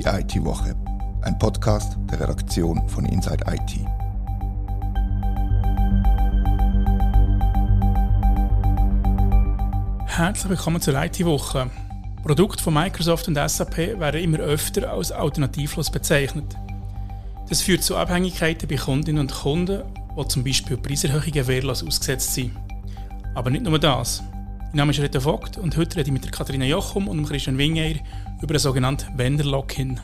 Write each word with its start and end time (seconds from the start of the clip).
Die 0.00 0.06
IT-Woche, 0.06 0.74
ein 1.20 1.38
Podcast 1.38 1.98
der 2.10 2.20
Redaktion 2.20 2.88
von 2.88 3.04
Inside 3.04 3.44
IT. 3.46 3.80
Herzlich 10.06 10.48
willkommen 10.48 10.80
zur 10.80 10.94
IT-Woche. 10.94 11.68
Produkte 12.22 12.62
von 12.62 12.72
Microsoft 12.72 13.28
und 13.28 13.36
SAP 13.36 13.76
werden 14.00 14.22
immer 14.22 14.38
öfter 14.38 14.90
als 14.90 15.12
alternativlos 15.12 15.90
bezeichnet. 15.90 16.56
Das 17.50 17.60
führt 17.60 17.82
zu 17.82 17.94
Abhängigkeiten 17.94 18.70
bei 18.70 18.76
Kundinnen 18.76 19.20
und 19.20 19.34
Kunden, 19.34 19.82
die 20.18 20.28
zum 20.28 20.42
Beispiel 20.42 20.78
Preiserhöhungen 20.78 21.46
wehrlos 21.46 21.86
ausgesetzt 21.86 22.32
sind. 22.32 22.56
Aber 23.34 23.50
nicht 23.50 23.64
nur 23.64 23.78
das. 23.78 24.22
Mein 24.72 24.76
Name 24.76 24.92
ist 24.92 25.00
Rita 25.00 25.18
Vogt 25.18 25.58
und 25.58 25.76
heute 25.76 25.96
rede 25.96 26.10
ich 26.10 26.12
mit 26.12 26.30
Katharina 26.30 26.64
Jochum 26.64 27.08
und 27.08 27.26
Christian 27.26 27.58
Wingeir 27.58 27.96
über 28.40 28.54
ein 28.54 28.60
sogenanntes 28.60 29.08
Vendor-Lock-in. 29.16 29.98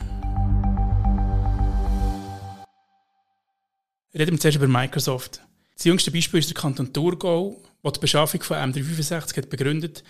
Reden 4.13 4.31
wir 4.31 4.39
zuerst 4.41 4.57
über 4.57 4.67
Microsoft. 4.67 5.39
Das 5.73 5.85
jüngste 5.85 6.11
Beispiel 6.11 6.41
ist 6.41 6.49
der 6.49 6.57
Kanton 6.57 6.91
Thurgau, 6.91 7.55
der 7.81 7.91
die 7.93 7.99
Beschaffung 8.01 8.43
von 8.43 8.57
M365 8.57 9.37
hat 9.37 9.49
begründet. 9.49 10.03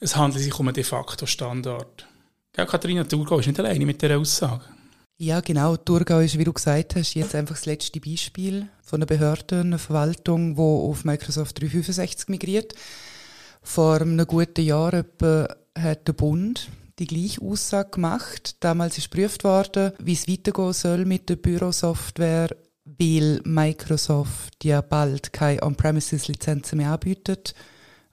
Es 0.00 0.16
handelt 0.16 0.42
sich 0.42 0.58
um 0.58 0.66
einen 0.66 0.74
de 0.74 0.82
facto 0.82 1.24
Standard. 1.24 2.08
Ja, 2.56 2.66
Katharina, 2.66 3.04
Thurgau 3.04 3.38
ist 3.38 3.46
nicht 3.46 3.60
alleine 3.60 3.86
mit 3.86 4.02
dieser 4.02 4.18
Aussage. 4.18 4.64
Ja, 5.16 5.40
genau. 5.40 5.76
Thurgau 5.76 6.18
ist, 6.18 6.36
wie 6.36 6.44
du 6.44 6.52
gesagt 6.52 6.96
hast, 6.96 7.14
jetzt 7.14 7.36
einfach 7.36 7.54
das 7.54 7.66
letzte 7.66 8.00
Beispiel 8.00 8.66
von 8.82 8.98
einer 8.98 9.06
Behörde, 9.06 9.60
einer 9.60 9.78
Verwaltung, 9.78 10.56
die 10.56 10.60
auf 10.60 11.04
Microsoft 11.04 11.60
365 11.60 12.28
migriert. 12.30 12.74
Vor 13.62 14.00
einem 14.00 14.26
guten 14.26 14.64
Jahr 14.64 14.92
etwa 14.92 15.48
hat 15.78 16.06
der 16.08 16.12
Bund 16.12 16.68
die 16.98 17.06
gleiche 17.06 17.40
Aussage 17.42 17.90
gemacht. 17.90 18.56
Damals 18.60 18.98
ist 18.98 19.10
geprüft 19.10 19.44
worden, 19.44 19.92
wie 19.98 20.12
es 20.12 20.28
weitergehen 20.28 20.72
soll 20.72 21.04
mit 21.04 21.28
der 21.28 21.36
Bürosoftware, 21.36 22.54
weil 22.84 23.40
Microsoft 23.44 24.64
ja 24.64 24.80
bald 24.80 25.32
keine 25.32 25.62
On-Premises-Lizenzen 25.62 26.78
mehr 26.78 26.92
anbietet. 26.92 27.54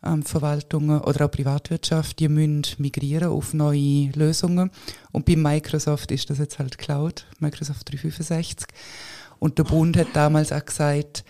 Ähm, 0.02 0.24
Verwaltungen 0.24 1.02
oder 1.02 1.26
auch 1.26 1.32
Privatwirtschaft, 1.32 2.20
die 2.20 2.30
müssen 2.30 2.64
migrieren 2.78 3.30
auf 3.30 3.54
neue 3.54 4.12
Lösungen. 4.16 4.72
Und 5.12 5.26
bei 5.26 5.36
Microsoft 5.36 6.12
ist 6.12 6.30
das 6.30 6.38
jetzt 6.38 6.58
halt 6.58 6.78
Cloud, 6.78 7.26
Microsoft 7.40 7.92
365. 7.92 8.68
Und 9.40 9.58
der 9.58 9.66
Bund 9.66 9.98
hat 9.98 10.08
damals 10.14 10.54
auch 10.54 10.64
gesagt, 10.64 11.26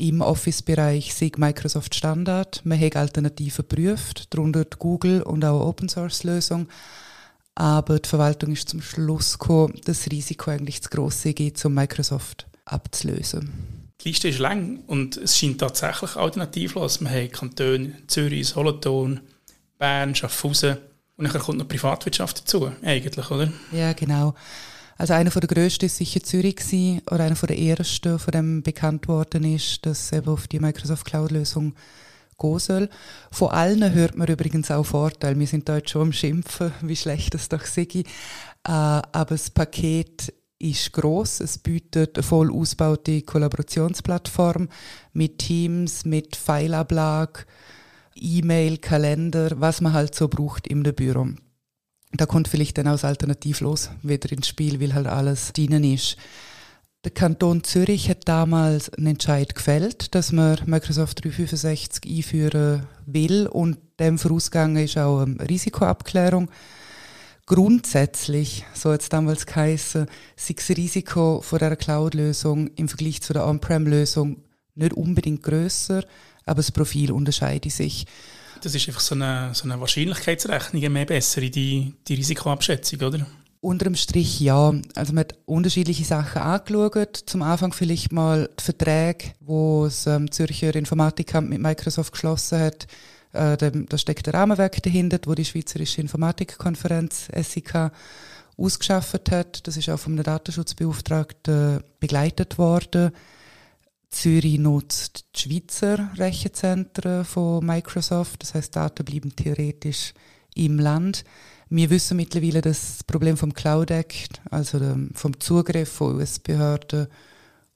im 0.00 0.22
Office-Bereich 0.22 1.14
sei 1.14 1.30
Microsoft 1.36 1.94
Standard. 1.94 2.62
Man 2.64 2.80
hat 2.80 2.96
Alternativen 2.96 3.66
geprüft, 3.68 4.34
darunter 4.34 4.64
Google 4.64 5.22
und 5.22 5.44
auch 5.44 5.66
Open-Source-Lösung. 5.66 6.68
Aber 7.54 7.98
die 7.98 8.08
Verwaltung 8.08 8.52
ist 8.52 8.70
zum 8.70 8.80
Schluss 8.80 9.38
gekommen, 9.38 9.74
dass 9.84 10.04
das 10.04 10.10
Risiko 10.10 10.50
eigentlich 10.50 10.82
zu 10.82 10.88
gross 10.88 11.24
ist, 11.24 11.64
um 11.64 11.74
Microsoft 11.74 12.46
abzulösen. 12.64 13.50
Die 14.00 14.08
Liste 14.08 14.28
ist 14.28 14.38
lang 14.38 14.80
und 14.86 15.18
es 15.18 15.36
scheint 15.36 15.60
tatsächlich 15.60 16.16
alternativlos. 16.16 17.02
Wir 17.02 17.10
haben 17.10 17.30
Kantone 17.30 17.92
Zürich, 18.06 18.48
Solothurn, 18.48 19.20
Bern, 19.78 20.14
Schaffhausen 20.14 20.78
und 21.18 21.24
dann 21.32 21.42
kommt 21.42 21.58
noch 21.58 21.68
Privatwirtschaft 21.68 22.40
dazu, 22.40 22.72
eigentlich, 22.82 23.30
oder? 23.30 23.52
Ja, 23.72 23.92
genau. 23.92 24.34
Also 25.00 25.14
einer 25.14 25.30
der 25.30 25.48
grössten 25.48 25.84
war 25.84 25.88
sicher 25.88 26.22
Zürich 26.22 26.56
gewesen, 26.56 27.00
oder 27.10 27.24
einer 27.24 27.34
der 27.34 27.58
ersten, 27.58 28.18
von 28.18 28.32
dem 28.32 28.62
bekannt 28.62 29.08
worden 29.08 29.44
ist, 29.44 29.86
dass 29.86 30.12
eben 30.12 30.28
auf 30.28 30.46
die 30.46 30.60
Microsoft 30.60 31.06
Cloud-Lösung 31.06 31.74
gehen 32.38 32.58
soll. 32.58 32.90
Von 33.30 33.48
allen 33.48 33.94
hört 33.94 34.18
man 34.18 34.28
übrigens 34.28 34.70
auch 34.70 34.84
Vorteile. 34.84 35.38
Wir 35.38 35.46
sind 35.46 35.70
da 35.70 35.78
jetzt 35.78 35.88
schon 35.88 36.02
am 36.02 36.12
Schimpfen, 36.12 36.74
wie 36.82 36.96
schlecht 36.96 37.32
das 37.32 37.48
doch 37.48 37.64
sei. 37.64 37.86
Äh, 37.94 38.02
aber 38.64 39.30
das 39.30 39.48
Paket 39.48 40.34
ist 40.58 40.92
groß. 40.92 41.40
Es 41.40 41.56
bietet 41.56 42.18
eine 42.18 42.22
voll 42.22 42.52
ausgebaute 42.52 43.22
Kollaborationsplattform 43.22 44.68
mit 45.14 45.38
Teams, 45.38 46.04
mit 46.04 46.36
Fileablage, 46.36 47.46
E-Mail, 48.16 48.76
Kalender, 48.76 49.52
was 49.58 49.80
man 49.80 49.94
halt 49.94 50.14
so 50.14 50.28
braucht 50.28 50.66
im 50.66 50.82
Büro 50.82 51.28
da 52.12 52.26
kommt 52.26 52.48
vielleicht 52.48 52.78
dann 52.78 52.88
auch 52.88 53.02
alternativlos 53.02 53.90
wieder 54.02 54.32
ins 54.32 54.48
Spiel, 54.48 54.80
weil 54.80 54.94
halt 54.94 55.06
alles 55.06 55.52
drinnen 55.52 55.84
ist. 55.84 56.16
Der 57.04 57.12
Kanton 57.12 57.64
Zürich 57.64 58.10
hat 58.10 58.28
damals 58.28 58.92
einen 58.92 59.06
Entscheid 59.06 59.54
gefällt, 59.54 60.14
dass 60.14 60.32
man 60.32 60.58
Microsoft 60.66 61.24
365 61.24 62.04
einführen 62.10 62.86
will 63.06 63.46
und 63.46 63.78
dem 63.98 64.18
vorausgegangen 64.18 64.84
ist 64.84 64.98
auch 64.98 65.20
eine 65.20 65.48
Risikoabklärung. 65.48 66.50
Grundsätzlich, 67.46 68.66
so 68.74 68.92
hat 68.92 69.00
es 69.00 69.08
damals 69.08 69.46
geheißen, 69.46 70.06
sei 70.36 70.54
das 70.54 70.68
Risiko 70.76 71.40
von 71.40 71.58
dieser 71.58 71.76
Cloud-Lösung 71.76 72.68
im 72.76 72.88
Vergleich 72.88 73.22
zu 73.22 73.32
der 73.32 73.46
On-Prem-Lösung 73.46 74.42
nicht 74.74 74.92
unbedingt 74.92 75.42
grösser, 75.42 76.04
aber 76.44 76.56
das 76.56 76.70
Profil 76.70 77.12
unterscheidet 77.12 77.72
sich. 77.72 78.06
Das 78.62 78.74
ist 78.74 78.88
einfach 78.88 79.00
so 79.00 79.14
eine, 79.14 79.50
so 79.54 79.64
eine 79.64 79.80
Wahrscheinlichkeitsrechnung, 79.80 80.92
mehr 80.92 81.06
bessere, 81.06 81.50
die, 81.50 81.94
die 82.06 82.14
Risikoabschätzung, 82.14 83.00
oder? 83.00 83.26
Unterm 83.62 83.94
Strich 83.94 84.40
ja. 84.40 84.72
Also 84.94 85.12
man 85.12 85.20
hat 85.20 85.34
unterschiedliche 85.44 86.04
Sachen 86.04 86.40
angeschaut. 86.40 87.16
Zum 87.26 87.42
Anfang 87.42 87.72
vielleicht 87.72 88.10
mal 88.10 88.48
die 88.58 88.64
Verträge, 88.64 89.32
wo 89.40 89.84
das 89.84 90.06
ähm, 90.06 90.30
Zürcher 90.30 90.74
Informatikamt 90.74 91.50
mit 91.50 91.60
Microsoft 91.60 92.12
geschlossen 92.12 92.58
hat. 92.58 92.86
Äh, 93.32 93.56
da 93.56 93.98
steckt 93.98 94.26
ein 94.28 94.34
Rahmenwerk 94.34 94.82
dahinter, 94.82 95.18
wo 95.26 95.34
die 95.34 95.44
Schweizerische 95.44 96.00
Informatikkonferenz 96.00 97.28
SIK 97.34 97.92
ausgeschafft 98.56 99.30
hat. 99.30 99.66
Das 99.66 99.76
ist 99.76 99.88
auch 99.90 99.98
vom 99.98 100.16
Datenschutzbeauftragten 100.16 101.82
begleitet 102.00 102.56
worden. 102.56 103.12
Zürich 104.10 104.58
nutzt 104.58 105.24
die 105.34 105.40
Schweizer 105.40 106.10
Rechenzentren 106.16 107.24
von 107.24 107.64
Microsoft, 107.64 108.42
das 108.42 108.54
heißt, 108.54 108.74
Daten 108.74 109.04
bleiben 109.04 109.34
theoretisch 109.34 110.14
im 110.54 110.78
Land. 110.78 111.24
Wir 111.68 111.88
wissen 111.90 112.16
mittlerweile, 112.16 112.60
dass 112.60 112.96
das 112.96 113.04
Problem 113.04 113.36
vom 113.36 113.54
Cloud 113.54 113.92
Act, 113.92 114.40
also 114.50 114.80
vom 115.14 115.38
Zugriff 115.38 115.88
von 115.92 116.16
US-Behörden 116.16 117.06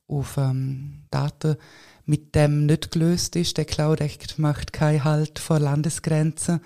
auf 0.08 0.36
ähm, 0.36 1.04
Daten, 1.10 1.56
mit 2.04 2.34
dem 2.34 2.66
nicht 2.66 2.90
gelöst 2.90 3.36
ist. 3.36 3.56
Der 3.56 3.64
Cloud 3.64 4.00
Act 4.00 4.38
macht 4.38 4.72
keinen 4.72 5.04
Halt 5.04 5.38
vor 5.38 5.60
Landesgrenzen. 5.60 6.60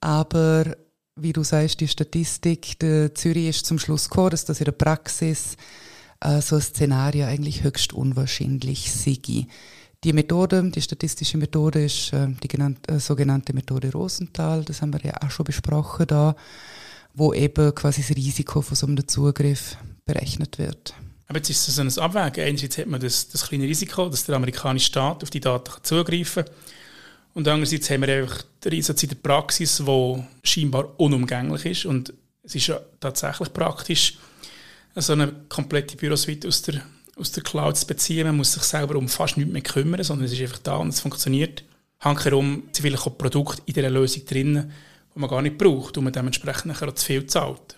Aber 0.00 0.76
wie 1.14 1.32
du 1.32 1.44
sagst, 1.44 1.80
die 1.80 1.88
Statistik, 1.88 2.78
der 2.80 3.14
Zürich 3.14 3.48
ist 3.48 3.66
zum 3.66 3.78
Schluss 3.78 4.08
gekommen, 4.08 4.30
dass 4.30 4.44
das 4.44 4.60
in 4.60 4.66
der 4.66 4.72
Praxis 4.72 5.56
äh, 6.20 6.40
so 6.40 6.56
ein 6.56 6.62
Szenario 6.62 7.26
eigentlich 7.26 7.62
höchst 7.62 7.92
unwahrscheinlich 7.92 8.92
sei. 8.92 9.46
Die 10.04 10.12
Methode, 10.12 10.70
die 10.70 10.82
statistische 10.82 11.38
Methode 11.38 11.84
ist 11.84 12.12
äh, 12.12 12.28
die 12.42 12.48
genannte, 12.48 12.94
äh, 12.94 13.00
sogenannte 13.00 13.52
Methode 13.52 13.90
Rosenthal, 13.92 14.64
das 14.64 14.80
haben 14.80 14.92
wir 14.92 15.00
ja 15.04 15.14
auch 15.22 15.30
schon 15.30 15.44
besprochen 15.44 16.06
da, 16.06 16.36
wo 17.14 17.34
eben 17.34 17.74
quasi 17.74 18.02
das 18.02 18.16
Risiko 18.16 18.62
von 18.62 18.76
so 18.76 18.86
einem 18.86 19.06
Zugriff 19.08 19.76
berechnet 20.06 20.58
wird. 20.58 20.94
Aber 21.26 21.38
jetzt 21.38 21.50
ist 21.50 21.68
es 21.68 21.74
so 21.74 21.82
ein 21.82 21.98
Abwägen. 21.98 22.44
Einerseits 22.44 22.78
hat 22.78 22.86
man 22.86 23.00
das, 23.00 23.28
das 23.28 23.46
kleine 23.48 23.64
Risiko, 23.64 24.08
dass 24.08 24.24
der 24.24 24.36
amerikanische 24.36 24.86
Staat 24.86 25.22
auf 25.22 25.30
die 25.30 25.40
Daten 25.40 25.72
zugreifen 25.82 26.44
kann. 26.44 26.54
Und 27.34 27.46
andererseits 27.46 27.90
haben 27.90 28.02
wir 28.02 28.22
einfach 28.22 28.42
den 28.64 28.72
Einsatz 28.72 29.02
in 29.02 29.10
der 29.10 29.16
Praxis, 29.16 29.76
der 29.84 30.26
scheinbar 30.42 30.98
unumgänglich 30.98 31.66
ist. 31.66 31.84
Und 31.84 32.14
es 32.42 32.54
ist 32.54 32.68
ja 32.68 32.80
tatsächlich 32.98 33.52
praktisch, 33.52 34.18
so 35.02 35.12
eine 35.12 35.32
komplette 35.48 35.96
Bürosuite 35.96 36.48
aus 36.48 36.62
der, 36.62 36.82
aus 37.16 37.32
der 37.32 37.42
Cloud 37.42 37.76
zu 37.76 37.86
beziehen. 37.86 38.26
Man 38.26 38.36
muss 38.36 38.52
sich 38.52 38.62
selber 38.62 38.96
um 38.96 39.08
fast 39.08 39.36
nichts 39.36 39.52
mehr 39.52 39.62
kümmern, 39.62 40.02
sondern 40.02 40.26
es 40.26 40.32
ist 40.32 40.40
einfach 40.40 40.58
da 40.58 40.76
und 40.76 40.88
es 40.88 41.00
funktioniert. 41.00 41.64
Handherum 42.00 42.64
sind 42.72 42.82
vielleicht 42.82 43.18
Produkte 43.18 43.62
in 43.66 43.74
dieser 43.74 43.90
Lösung 43.90 44.24
drin, 44.24 44.72
die 45.14 45.18
man 45.18 45.28
gar 45.28 45.42
nicht 45.42 45.58
braucht 45.58 45.98
und 45.98 46.04
man 46.04 46.12
dementsprechend 46.12 46.66
nachher 46.66 46.88
auch 46.88 46.94
zu 46.94 47.06
viel 47.06 47.26
zahlt. 47.26 47.76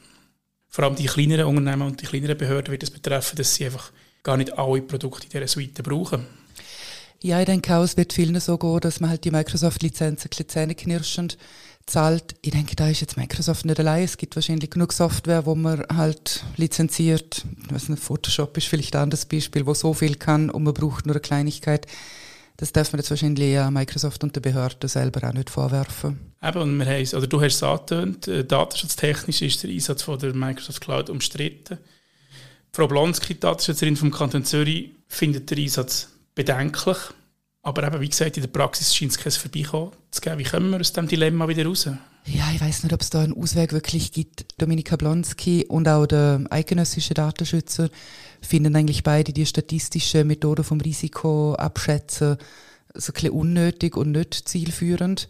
Vor 0.69 0.85
allem 0.85 0.95
die 0.95 1.07
kleineren 1.07 1.47
Unternehmen 1.47 1.89
und 1.89 2.01
die 2.01 2.07
kleineren 2.07 2.39
Behörden 2.39 2.71
wird 2.71 2.83
es 2.83 2.91
betreffen, 2.91 3.37
dass 3.37 3.55
sie 3.55 3.67
einfach 3.67 3.91
gar 4.23 4.37
nicht 4.37 4.57
alle 4.57 4.83
Produkte 4.83 5.25
in 5.25 5.31
dieser 5.31 5.49
Suite 5.49 5.83
brauchen. 5.83 6.27
Ja, 7.23 7.39
ich 7.41 7.47
denke 7.47 7.75
auch, 7.75 7.83
es 7.83 7.97
wird 7.97 8.13
vielen 8.13 8.39
so 8.41 8.57
gehen, 8.57 8.81
dass 8.81 9.01
man 9.01 9.11
halt 9.11 9.25
die 9.25 9.31
Microsoft-Lizenzen 9.31 10.31
zähneknirschend 10.31 11.37
zahlt. 11.91 12.35
Ich 12.43 12.53
denke, 12.53 12.77
da 12.77 12.89
ist 12.89 13.01
jetzt 13.01 13.17
Microsoft 13.17 13.65
nicht 13.67 13.79
allein. 13.79 14.05
Es 14.05 14.17
gibt 14.17 14.37
wahrscheinlich 14.37 14.71
genug 14.71 14.93
Software, 14.93 15.45
wo 15.47 15.55
man 15.55 15.85
halt 15.95 16.45
lizenziert. 16.57 17.45
Ich 17.65 17.75
weiß 17.75 17.89
nicht, 17.91 18.03
Photoshop 18.03 18.57
ist 18.57 18.69
vielleicht 18.69 18.97
ein 18.97 19.03
anderes 19.03 19.27
Beispiel, 19.27 19.67
wo 19.67 19.75
so 19.75 19.93
viel 19.93 20.15
kann 20.15 20.51
und 20.51 20.63
man 20.63 20.75
braucht 20.75 21.07
nur 21.07 21.17
eine 21.17 21.21
Kleinigkeit. 21.21 21.87
Das 22.57 22.73
darf 22.73 22.93
man 22.93 23.01
jetzt 23.01 23.11
wahrscheinlich 23.11 23.49
eher 23.49 23.71
Microsoft 23.71 24.23
und 24.23 24.37
der 24.37 24.43
Behörde 24.43 24.87
selber 24.87 25.27
auch 25.29 25.33
nicht 25.33 25.51
vorwerfen. 25.51 26.19
Eben, 26.43 26.59
und 26.61 26.79
wir 26.79 26.87
haben, 26.87 27.17
oder 27.17 27.27
du 27.27 27.41
hast 27.41 27.55
es 27.55 27.63
angetönt, 27.63 28.29
äh, 28.29 28.45
datenschutztechnisch 28.45 29.43
ist 29.43 29.63
der 29.63 29.71
Einsatz 29.71 30.03
von 30.03 30.19
der 30.19 30.35
Microsoft 30.35 30.81
Cloud 30.83 31.11
umstritten. 31.11 31.79
Frau 32.73 32.87
Blonski, 32.87 33.39
Datenschutzlerin 33.39 33.97
vom 33.97 34.11
Kanton 34.11 34.45
Zürich, 34.45 34.91
findet 35.09 35.51
den 35.51 35.59
Einsatz 35.59 36.09
bedenklich. 36.35 36.99
Aber 37.71 37.87
eben, 37.87 38.01
wie 38.01 38.09
gesagt, 38.09 38.37
in 38.37 38.43
der 38.43 38.51
Praxis 38.51 38.95
scheint 38.95 39.13
es 39.13 39.19
kein 39.19 39.33
Vorbeikommen 39.33 39.93
zu 40.11 40.21
geben. 40.21 40.39
Wie 40.39 40.45
kommen 40.45 40.71
wir 40.71 40.81
aus 40.81 40.93
diesem 40.93 41.09
Dilemma 41.09 41.49
wieder 41.49 41.65
raus? 41.65 41.89
Ja, 42.27 42.45
ich 42.55 42.61
weiß 42.61 42.83
nicht, 42.83 42.93
ob 42.93 43.01
es 43.01 43.11
da 43.11 43.23
einen 43.23 43.37
Ausweg 43.37 43.73
wirklich 43.73 44.13
gibt. 44.13 44.45
Dominika 44.59 44.97
Blonski 44.97 45.65
und 45.67 45.89
auch 45.89 46.07
der 46.07 46.45
eidgenössische 46.51 47.15
Datenschützer 47.15 47.89
finden 48.43 48.77
eigentlich 48.77 49.03
beide 49.03 49.33
die 49.33 49.47
statistische 49.47 50.25
Methode 50.25 50.65
vom 50.65 50.81
Risiko 50.81 51.55
abschätzen 51.55 52.37
so 52.95 53.13
ein 53.13 53.31
unnötig 53.31 53.97
und 53.97 54.13
nicht 54.13 54.35
zielführend. 54.49 55.29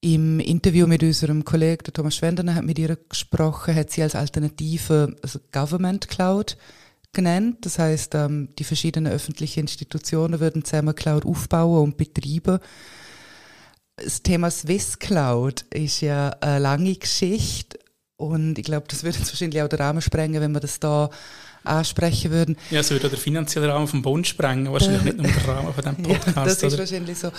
Im 0.00 0.38
Interview 0.38 0.86
mit 0.86 1.02
unserem 1.02 1.44
Kollegen 1.44 1.92
Thomas 1.92 2.16
Schwendener 2.16 2.54
hat 2.54 2.64
mit 2.64 2.78
ihr 2.78 2.96
gesprochen, 3.08 3.74
hat 3.74 3.90
sie 3.90 4.02
als 4.02 4.14
Alternative 4.14 5.16
also 5.22 5.40
Government 5.52 6.08
Cloud 6.08 6.56
genannt. 7.12 7.58
Das 7.62 7.78
heißt, 7.78 8.14
ähm, 8.14 8.48
die 8.58 8.64
verschiedenen 8.64 9.12
öffentlichen 9.12 9.60
Institutionen 9.60 10.40
würden 10.40 10.64
zusammen 10.64 10.94
Cloud 10.94 11.24
aufbauen 11.24 11.84
und 11.84 11.96
betreiben. 11.96 12.58
Das 13.96 14.22
Thema 14.22 14.50
Swiss 14.50 14.98
Cloud 14.98 15.62
ist 15.74 16.00
ja 16.00 16.30
eine 16.40 16.60
lange 16.60 16.94
Geschichte 16.94 17.78
und 18.16 18.58
ich 18.58 18.64
glaube, 18.64 18.86
das 18.88 19.04
würde 19.04 19.18
jetzt 19.18 19.32
wahrscheinlich 19.32 19.62
auch 19.62 19.68
den 19.68 19.78
Rahmen 19.78 20.02
sprengen, 20.02 20.40
wenn 20.40 20.52
wir 20.52 20.60
das 20.60 20.80
da 20.80 21.08
ansprechen 21.64 22.30
würden. 22.30 22.56
Ja, 22.70 22.80
es 22.80 22.90
würde 22.90 23.08
den 23.08 23.18
finanziellen 23.18 23.70
Rahmen 23.70 23.86
vom 23.86 24.02
Bund 24.02 24.26
sprengen, 24.26 24.72
wahrscheinlich 24.72 25.04
nicht 25.04 25.18
nur 25.18 25.26
den 25.26 25.44
Rahmen 25.44 25.72
von 25.72 25.84
diesem 25.84 26.02
Podcast. 26.02 26.36
ja, 26.36 26.44
das 26.44 26.56
ist 26.56 26.64
oder? 26.64 26.78
wahrscheinlich 26.78 27.18
so. 27.18 27.30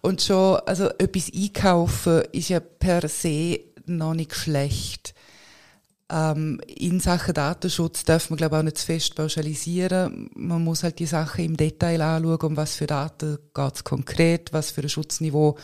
Und 0.00 0.22
schon, 0.22 0.56
also 0.66 0.88
etwas 0.98 1.30
einkaufen 1.34 2.22
ist 2.32 2.48
ja 2.48 2.60
per 2.60 3.08
se 3.08 3.60
noch 3.86 4.14
nicht 4.14 4.34
schlecht. 4.34 5.14
Ähm, 6.12 6.60
in 6.66 7.00
Sachen 7.00 7.32
Datenschutz 7.32 8.04
darf 8.04 8.28
man, 8.28 8.36
glaube 8.36 8.58
auch 8.58 8.62
nicht 8.62 8.76
zu 8.76 8.84
fest 8.84 9.14
pauschalisieren. 9.14 10.28
Man 10.34 10.62
muss 10.62 10.82
halt 10.82 10.98
die 10.98 11.06
Sachen 11.06 11.42
im 11.42 11.56
Detail 11.56 12.02
anschauen, 12.02 12.40
um 12.42 12.56
was 12.56 12.76
für 12.76 12.86
Daten 12.86 13.38
geht 13.54 13.74
es 13.74 13.82
konkret, 13.82 14.52
was 14.52 14.70
für 14.70 14.82
ein 14.82 14.90
Schutzniveau 14.90 15.56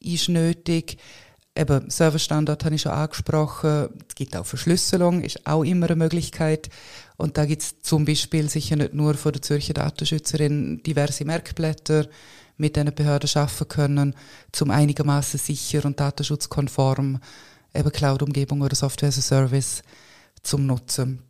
ist 0.00 0.30
nötig. 0.30 0.96
Eben, 1.54 1.90
Serverstandard 1.90 2.64
habe 2.64 2.74
ich 2.74 2.80
schon 2.80 2.92
angesprochen. 2.92 3.90
Es 4.08 4.14
gibt 4.14 4.34
auch 4.34 4.46
Verschlüsselung, 4.46 5.20
ist 5.20 5.46
auch 5.46 5.62
immer 5.62 5.86
eine 5.86 5.96
Möglichkeit. 5.96 6.70
Und 7.18 7.36
da 7.36 7.44
gibt 7.44 7.60
es 7.60 7.82
zum 7.82 8.06
Beispiel 8.06 8.48
sicher 8.48 8.76
nicht 8.76 8.94
nur 8.94 9.12
von 9.12 9.32
der 9.32 9.42
Zürcher 9.42 9.74
Datenschützerin 9.74 10.82
diverse 10.82 11.26
Merkblätter, 11.26 12.08
mit 12.56 12.76
denen 12.76 12.94
Behörden 12.94 13.28
schaffen 13.28 13.68
können, 13.68 14.14
zum 14.52 14.70
einigermaßen 14.70 15.38
sicher 15.38 15.84
und 15.84 16.00
datenschutzkonform 16.00 17.20
eben 17.74 17.92
Cloud-Umgebung 17.92 18.62
oder 18.62 18.74
Software 18.74 19.08
as 19.08 19.18
a 19.18 19.22
Service 19.22 19.82
zum 20.42 20.66
Nutzen. 20.66 21.22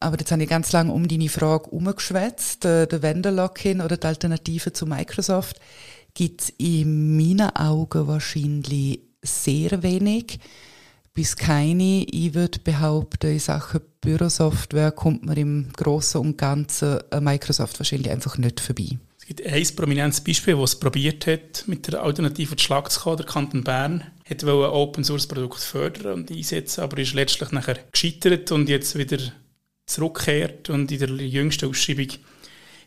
Aber 0.00 0.18
jetzt 0.18 0.32
habe 0.32 0.42
ich 0.42 0.48
ganz 0.48 0.72
lange 0.72 0.92
um 0.92 1.06
deine 1.06 1.28
Frage 1.28 1.66
herumgeschwätzt. 1.66 2.64
Der, 2.64 2.86
der 2.86 3.02
Vendor-Lock-in 3.02 3.82
oder 3.82 3.98
die 3.98 4.06
Alternative 4.06 4.72
zu 4.72 4.86
Microsoft 4.86 5.60
gibt 6.14 6.42
es 6.42 6.48
in 6.56 7.16
meinen 7.16 7.54
Augen 7.54 8.08
wahrscheinlich 8.08 9.00
sehr 9.22 9.82
wenig 9.82 10.40
bis 11.12 11.36
keine. 11.36 12.04
Ich 12.04 12.34
würde 12.34 12.58
behaupten, 12.60 13.32
in 13.32 13.38
Sachen 13.38 13.80
Bürosoftware 14.00 14.92
kommt 14.92 15.26
man 15.26 15.36
im 15.36 15.68
Großen 15.76 16.20
und 16.20 16.38
Ganzen 16.38 16.98
an 17.10 17.24
Microsoft 17.24 17.78
wahrscheinlich 17.78 18.10
einfach 18.10 18.38
nicht 18.38 18.60
vorbei. 18.60 18.98
Es 19.18 19.26
gibt 19.26 19.46
ein 19.46 19.76
prominentes 19.76 20.22
Beispiel, 20.22 20.56
das 20.56 20.70
es 20.70 20.80
probiert 20.80 21.26
hat, 21.26 21.64
mit 21.66 21.86
der 21.86 22.02
Alternative 22.02 22.56
zu 22.56 22.64
Schlag 22.64 22.90
zu 22.90 23.00
kommen. 23.00 23.18
Der 23.18 23.26
Kanton 23.26 23.62
Bern 23.62 24.04
hat 24.30 24.44
ein 24.44 24.48
Open 24.48 25.04
Source 25.04 25.26
Produkt 25.26 25.60
fördern 25.60 26.14
und 26.14 26.30
einsetzen, 26.30 26.82
aber 26.82 26.98
ist 26.98 27.14
letztlich 27.14 27.50
nachher 27.50 27.78
gescheitert 27.90 28.52
und 28.52 28.68
jetzt 28.68 28.96
wieder 28.96 29.18
zurückkehrt 29.86 30.70
und 30.70 30.92
in 30.92 30.98
der 30.98 31.10
jüngsten 31.10 31.68
Ausschreibung 31.68 32.08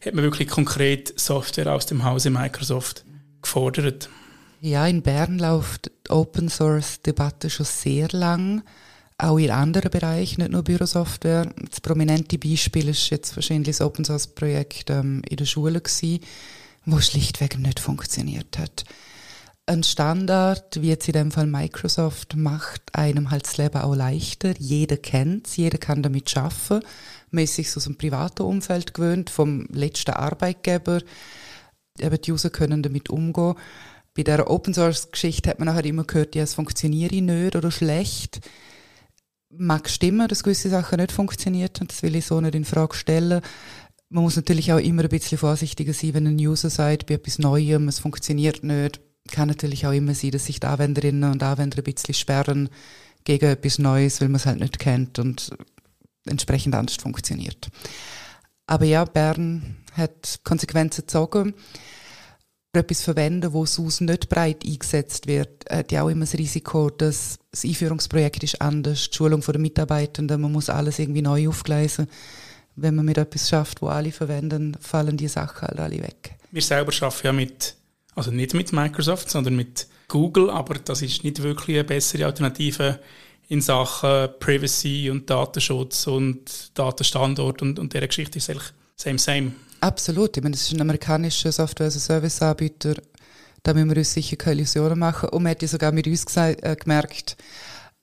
hat 0.05 0.13
man 0.13 0.23
wirklich 0.23 0.47
konkret 0.47 1.19
Software 1.19 1.73
aus 1.73 1.85
dem 1.85 2.03
Hause 2.03 2.29
Microsoft 2.29 3.03
gefordert. 3.41 4.09
Ja, 4.61 4.87
in 4.87 5.01
Bern 5.01 5.39
läuft 5.39 5.91
die 6.07 6.11
Open 6.11 6.47
Source 6.47 7.01
Debatte 7.01 7.49
schon 7.49 7.65
sehr 7.65 8.07
lang, 8.11 8.63
auch 9.17 9.37
in 9.37 9.51
anderen 9.51 9.91
Bereichen, 9.91 10.41
nicht 10.41 10.51
nur 10.51 10.63
Bürosoftware. 10.63 11.53
Das 11.69 11.81
prominente 11.81 12.37
Beispiel 12.37 12.87
ist 12.87 13.09
jetzt 13.09 13.35
wahrscheinlich 13.35 13.77
das 13.77 13.85
Open 13.85 14.05
Source 14.05 14.27
Projekt 14.27 14.89
ähm, 14.89 15.21
in 15.27 15.37
der 15.37 15.45
Schule 15.45 15.81
gewesen, 15.81 16.21
wo 16.85 16.99
schlichtweg 16.99 17.57
nicht 17.59 17.79
funktioniert 17.79 18.57
hat. 18.57 18.85
Ein 19.65 19.83
Standard, 19.83 20.81
wie 20.81 20.89
jetzt 20.89 21.07
in 21.07 21.13
dem 21.13 21.31
Fall 21.31 21.47
Microsoft, 21.47 22.35
macht 22.35 22.81
einem 22.93 23.31
halt 23.31 23.45
das 23.45 23.57
Leben 23.57 23.77
auch 23.77 23.95
leichter. 23.95 24.53
Jeder 24.59 24.97
kennt 24.97 25.47
es, 25.47 25.55
jeder 25.55 25.77
kann 25.77 26.03
damit 26.03 26.35
arbeiten. 26.35 26.85
Man 27.31 27.45
ist 27.45 27.55
sich 27.55 27.75
aus 27.75 27.85
dem 27.85 27.97
privaten 27.97 28.43
Umfeld 28.43 28.93
gewöhnt, 28.93 29.29
vom 29.29 29.65
letzten 29.71 30.11
Arbeitgeber. 30.11 30.99
Eben 31.97 32.21
die 32.21 32.31
User 32.31 32.49
können 32.49 32.83
damit 32.83 33.09
umgehen 33.09 33.55
bei 34.15 34.23
der 34.23 34.49
Open 34.49 34.73
Source 34.73 35.11
Geschichte 35.11 35.49
hat 35.49 35.59
man 35.59 35.67
nachher 35.67 35.85
immer 35.85 36.03
gehört, 36.03 36.35
ja, 36.35 36.43
es 36.43 36.53
funktioniert 36.53 37.11
nicht 37.11 37.55
oder 37.55 37.71
schlecht. 37.71 38.41
Mag 39.49 39.89
stimmen, 39.89 40.27
dass 40.27 40.43
gewisse 40.43 40.69
Sachen 40.69 40.99
nicht 40.99 41.11
funktioniert 41.11 41.81
und 41.81 41.91
das 41.91 42.03
will 42.03 42.15
ich 42.15 42.25
so 42.25 42.39
nicht 42.39 42.55
in 42.55 42.65
Frage 42.65 42.95
stellen. 42.95 43.41
Man 44.09 44.23
muss 44.23 44.35
natürlich 44.35 44.71
auch 44.71 44.77
immer 44.77 45.03
ein 45.03 45.09
bisschen 45.09 45.37
vorsichtiger 45.37 45.93
sein, 45.93 46.13
wenn 46.13 46.27
ein 46.27 46.37
User 46.37 46.69
sagt, 46.69 47.07
bei 47.07 47.15
etwas 47.15 47.39
Neuem, 47.39 47.87
es 47.87 47.99
funktioniert 47.99 48.63
nicht. 48.63 49.01
Kann 49.31 49.47
natürlich 49.47 49.87
auch 49.87 49.91
immer 49.91 50.13
sein, 50.13 50.31
dass 50.31 50.45
sich 50.45 50.59
die 50.59 50.67
Anwenderinnen 50.67 51.31
und 51.31 51.43
Anwender 51.43 51.77
ein 51.77 51.83
bisschen 51.83 52.13
sperren 52.13 52.69
gegen 53.23 53.49
etwas 53.49 53.79
Neues, 53.79 54.19
weil 54.19 54.29
man 54.29 54.35
es 54.35 54.45
halt 54.45 54.59
nicht 54.59 54.79
kennt 54.79 55.17
und 55.19 55.51
entsprechend 56.25 56.75
anders 56.75 56.97
funktioniert. 56.97 57.69
Aber 58.67 58.85
ja, 58.85 59.05
Bern 59.05 59.77
hat 59.95 60.39
Konsequenzen 60.43 61.01
gezogen 61.01 61.53
etwas 62.79 63.03
verwenden, 63.03 63.53
wo 63.53 63.65
sonst 63.65 64.01
nicht 64.01 64.29
breit 64.29 64.65
eingesetzt 64.65 65.27
wird, 65.27 65.65
hat 65.69 65.91
ja 65.91 66.03
auch 66.03 66.09
immer 66.09 66.25
das 66.25 66.33
Risiko, 66.33 66.89
dass 66.89 67.37
das 67.51 67.65
Einführungsprojekt 67.65 68.43
ist 68.43 68.61
anders, 68.61 69.09
die 69.09 69.15
Schulung 69.15 69.41
der 69.41 69.59
Mitarbeitenden, 69.59 70.41
man 70.41 70.51
muss 70.51 70.69
alles 70.69 70.99
irgendwie 70.99 71.21
neu 71.21 71.47
aufgleisen. 71.49 72.07
Wenn 72.75 72.95
man 72.95 73.05
mit 73.05 73.19
etwas 73.19 73.49
schafft, 73.49 73.83
wo 73.83 73.87
alle 73.87 74.11
verwenden, 74.11 74.75
fallen 74.79 75.17
die 75.17 75.27
Sachen 75.27 75.67
halt 75.67 75.79
alle 75.79 76.01
weg. 76.01 76.35
Wir 76.51 76.61
selber 76.63 76.91
arbeiten 77.01 77.27
ja 77.27 77.33
mit, 77.33 77.75
also 78.15 78.31
nicht 78.31 78.53
mit 78.53 78.71
Microsoft, 78.73 79.29
sondern 79.29 79.55
mit 79.55 79.87
Google, 80.07 80.49
aber 80.49 80.75
das 80.75 81.01
ist 81.01 81.23
nicht 81.23 81.41
wirklich 81.41 81.77
eine 81.77 81.83
bessere 81.83 82.25
Alternative 82.25 82.99
in 83.49 83.61
Sachen 83.61 84.29
Privacy 84.39 85.09
und 85.09 85.29
Datenschutz 85.29 86.07
und 86.07 86.77
Datenstandort 86.77 87.61
und, 87.61 87.79
und 87.79 87.93
dieser 87.93 88.07
Geschichte 88.07 88.37
ist 88.37 88.49
eigentlich 88.49 88.71
same, 88.95 89.19
same. 89.19 89.51
Absolut. 89.81 90.37
Ich 90.37 90.43
meine, 90.43 90.53
das 90.53 90.61
ist 90.61 90.73
ein 90.73 90.81
amerikanischer 90.81 91.51
Software-as-a-Service-Anbieter. 91.51 92.95
Da 93.63 93.73
müssen 93.73 93.89
wir 93.89 93.97
uns 93.97 94.13
sicher 94.13 94.37
keine 94.37 94.61
Illusionen 94.61 94.97
machen. 94.97 95.29
Und 95.29 95.43
man 95.43 95.51
hat 95.51 95.61
ja 95.61 95.67
sogar 95.67 95.91
mit 95.91 96.07
uns 96.07 96.25
gesagt, 96.25 96.63
äh, 96.63 96.75
gemerkt, 96.75 97.35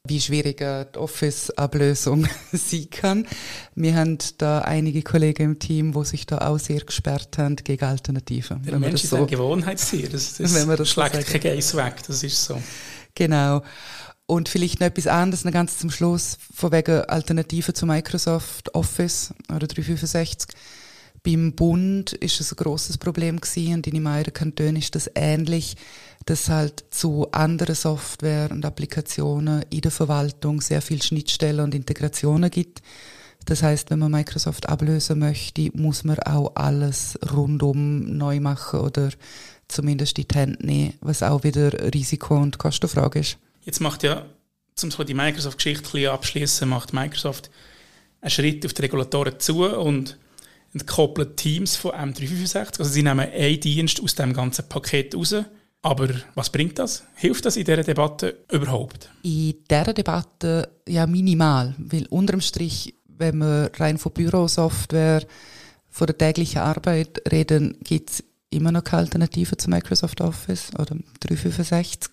wie 0.07 0.21
schwierig 0.21 0.59
die 0.59 0.99
Office-Ablösung 0.99 2.26
sein 2.52 2.88
kann. 2.90 3.26
Wir 3.75 3.95
haben 3.95 4.19
da 4.38 4.61
einige 4.61 5.02
Kollegen 5.02 5.42
im 5.42 5.59
Team, 5.59 5.92
die 5.92 6.04
sich 6.04 6.26
da 6.26 6.38
auch 6.38 6.59
sehr 6.59 6.80
gesperrt 6.80 7.37
haben 7.38 7.57
gegen 7.57 7.85
Alternativen. 7.85 8.62
Der 8.62 8.78
Mensch 8.78 9.04
ist 9.04 9.11
so, 9.11 9.16
ein 9.16 9.26
Gewohnheitstier. 9.26 10.09
Das, 10.09 10.35
das, 10.38 10.54
wenn 10.54 10.66
man 10.66 10.76
das 10.76 10.88
schlägt 10.88 11.16
so 11.16 11.23
kein 11.23 11.40
Geiss 11.40 11.76
weg. 11.76 11.97
Das 12.07 12.23
ist 12.23 12.42
so. 12.42 12.61
Genau. 13.14 13.62
Und 14.26 14.49
vielleicht 14.49 14.80
noch 14.80 14.87
etwas 14.87 15.07
anderes, 15.07 15.45
noch 15.45 15.52
ganz 15.52 15.78
zum 15.78 15.90
Schluss, 15.90 16.38
von 16.54 16.73
wegen 16.73 17.02
Alternativen 17.02 17.75
zu 17.75 17.85
Microsoft 17.85 18.75
Office 18.75 19.35
oder 19.49 19.66
365 19.66 20.49
beim 21.23 21.53
Bund 21.53 22.12
ist 22.15 22.41
es 22.41 22.53
ein 22.53 22.57
großes 22.57 22.99
Problem 22.99 23.41
gewesen 23.41 23.75
und 23.75 23.87
in 23.87 24.03
meinen 24.03 24.33
Kantonen 24.33 24.77
ist 24.77 24.95
das 24.95 25.11
ähnlich, 25.15 25.77
dass 26.27 26.49
halt 26.49 26.85
zu 26.91 27.31
anderen 27.33 27.75
Software 27.75 28.50
und 28.50 28.65
Applikationen 28.65 29.65
in 29.71 29.81
der 29.81 29.91
Verwaltung 29.91 30.61
sehr 30.61 30.83
viel 30.83 31.03
Schnittstellen 31.03 31.61
und 31.61 31.75
Integrationen 31.75 32.50
gibt. 32.50 32.83
Das 33.47 33.62
heißt, 33.62 33.91
wenn 33.91 33.99
man 33.99 34.12
Microsoft 34.12 34.69
ablösen 34.69 35.19
möchte, 35.19 35.71
muss 35.75 36.05
man 36.05 36.19
auch 36.21 36.55
alles 36.57 37.19
rundum 37.33 38.17
neu 38.17 38.39
machen 38.41 38.81
oder 38.81 39.11
zumindest 39.69 40.17
die 40.19 40.27
Hände 40.33 40.65
nehmen, 40.65 40.95
was 41.00 41.23
auch 41.23 41.43
wieder 41.45 41.73
Risiko- 41.95 42.37
und 42.37 42.59
Kostenfrage 42.59 43.21
ist. 43.21 43.39
Jetzt 43.62 43.81
macht 43.81 44.03
ja, 44.03 44.27
zum 44.75 44.91
die 44.91 45.15
Microsoft-Geschichte 45.15 46.11
abschließen, 46.11 46.69
macht 46.69 46.93
Microsoft 46.93 47.50
einen 48.21 48.31
Schritt 48.31 48.65
auf 48.67 48.75
die 48.75 48.83
Regulatoren 48.83 49.39
zu 49.39 49.65
und 49.65 50.19
entkoppeln 50.73 51.37
Teams 51.37 51.77
von 51.77 51.93
M365. 51.93 52.79
Also 52.79 52.85
sie 52.85 53.03
nehmen 53.03 53.29
einen 53.31 53.61
Dienst 53.61 54.03
aus 54.03 54.15
dem 54.15 54.33
ganzen 54.33 54.69
Paket 54.69 55.15
raus. 55.15 55.35
Aber 55.83 56.09
was 56.35 56.50
bringt 56.50 56.79
das? 56.79 57.05
Hilft 57.15 57.47
das 57.47 57.57
in 57.57 57.65
dieser 57.65 57.83
Debatte 57.83 58.45
überhaupt? 58.53 59.09
In 59.23 59.55
dieser 59.69 59.95
Debatte 59.95 60.69
ja 60.87 61.07
minimal, 61.07 61.75
weil 61.79 62.07
unterm 62.09 62.43
Strich, 62.43 62.95
wenn 63.07 63.39
wir 63.39 63.71
rein 63.79 63.97
von 63.97 64.12
Bürosoftware, 64.12 65.23
von 65.89 66.07
der 66.07 66.19
täglichen 66.19 66.61
Arbeit 66.61 67.23
reden, 67.33 67.79
gibt 67.83 68.11
es 68.11 68.25
immer 68.50 68.73
noch 68.73 68.85
keine 68.85 69.03
Alternative 69.03 69.57
zu 69.57 69.71
Microsoft 69.71 70.21
Office 70.21 70.71
oder 70.75 70.97
365. 71.21 72.11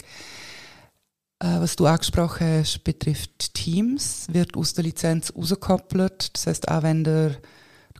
Äh, 1.39 1.59
was 1.59 1.75
du 1.75 1.85
angesprochen 1.85 2.47
hast, 2.47 2.83
betrifft 2.83 3.53
Teams, 3.53 4.27
wird 4.31 4.55
aus 4.55 4.73
der 4.73 4.85
Lizenz 4.85 5.33
rausgekoppelt. 5.35 6.31
Das 6.33 6.47
heißt, 6.47 6.69
Anwender 6.69 7.35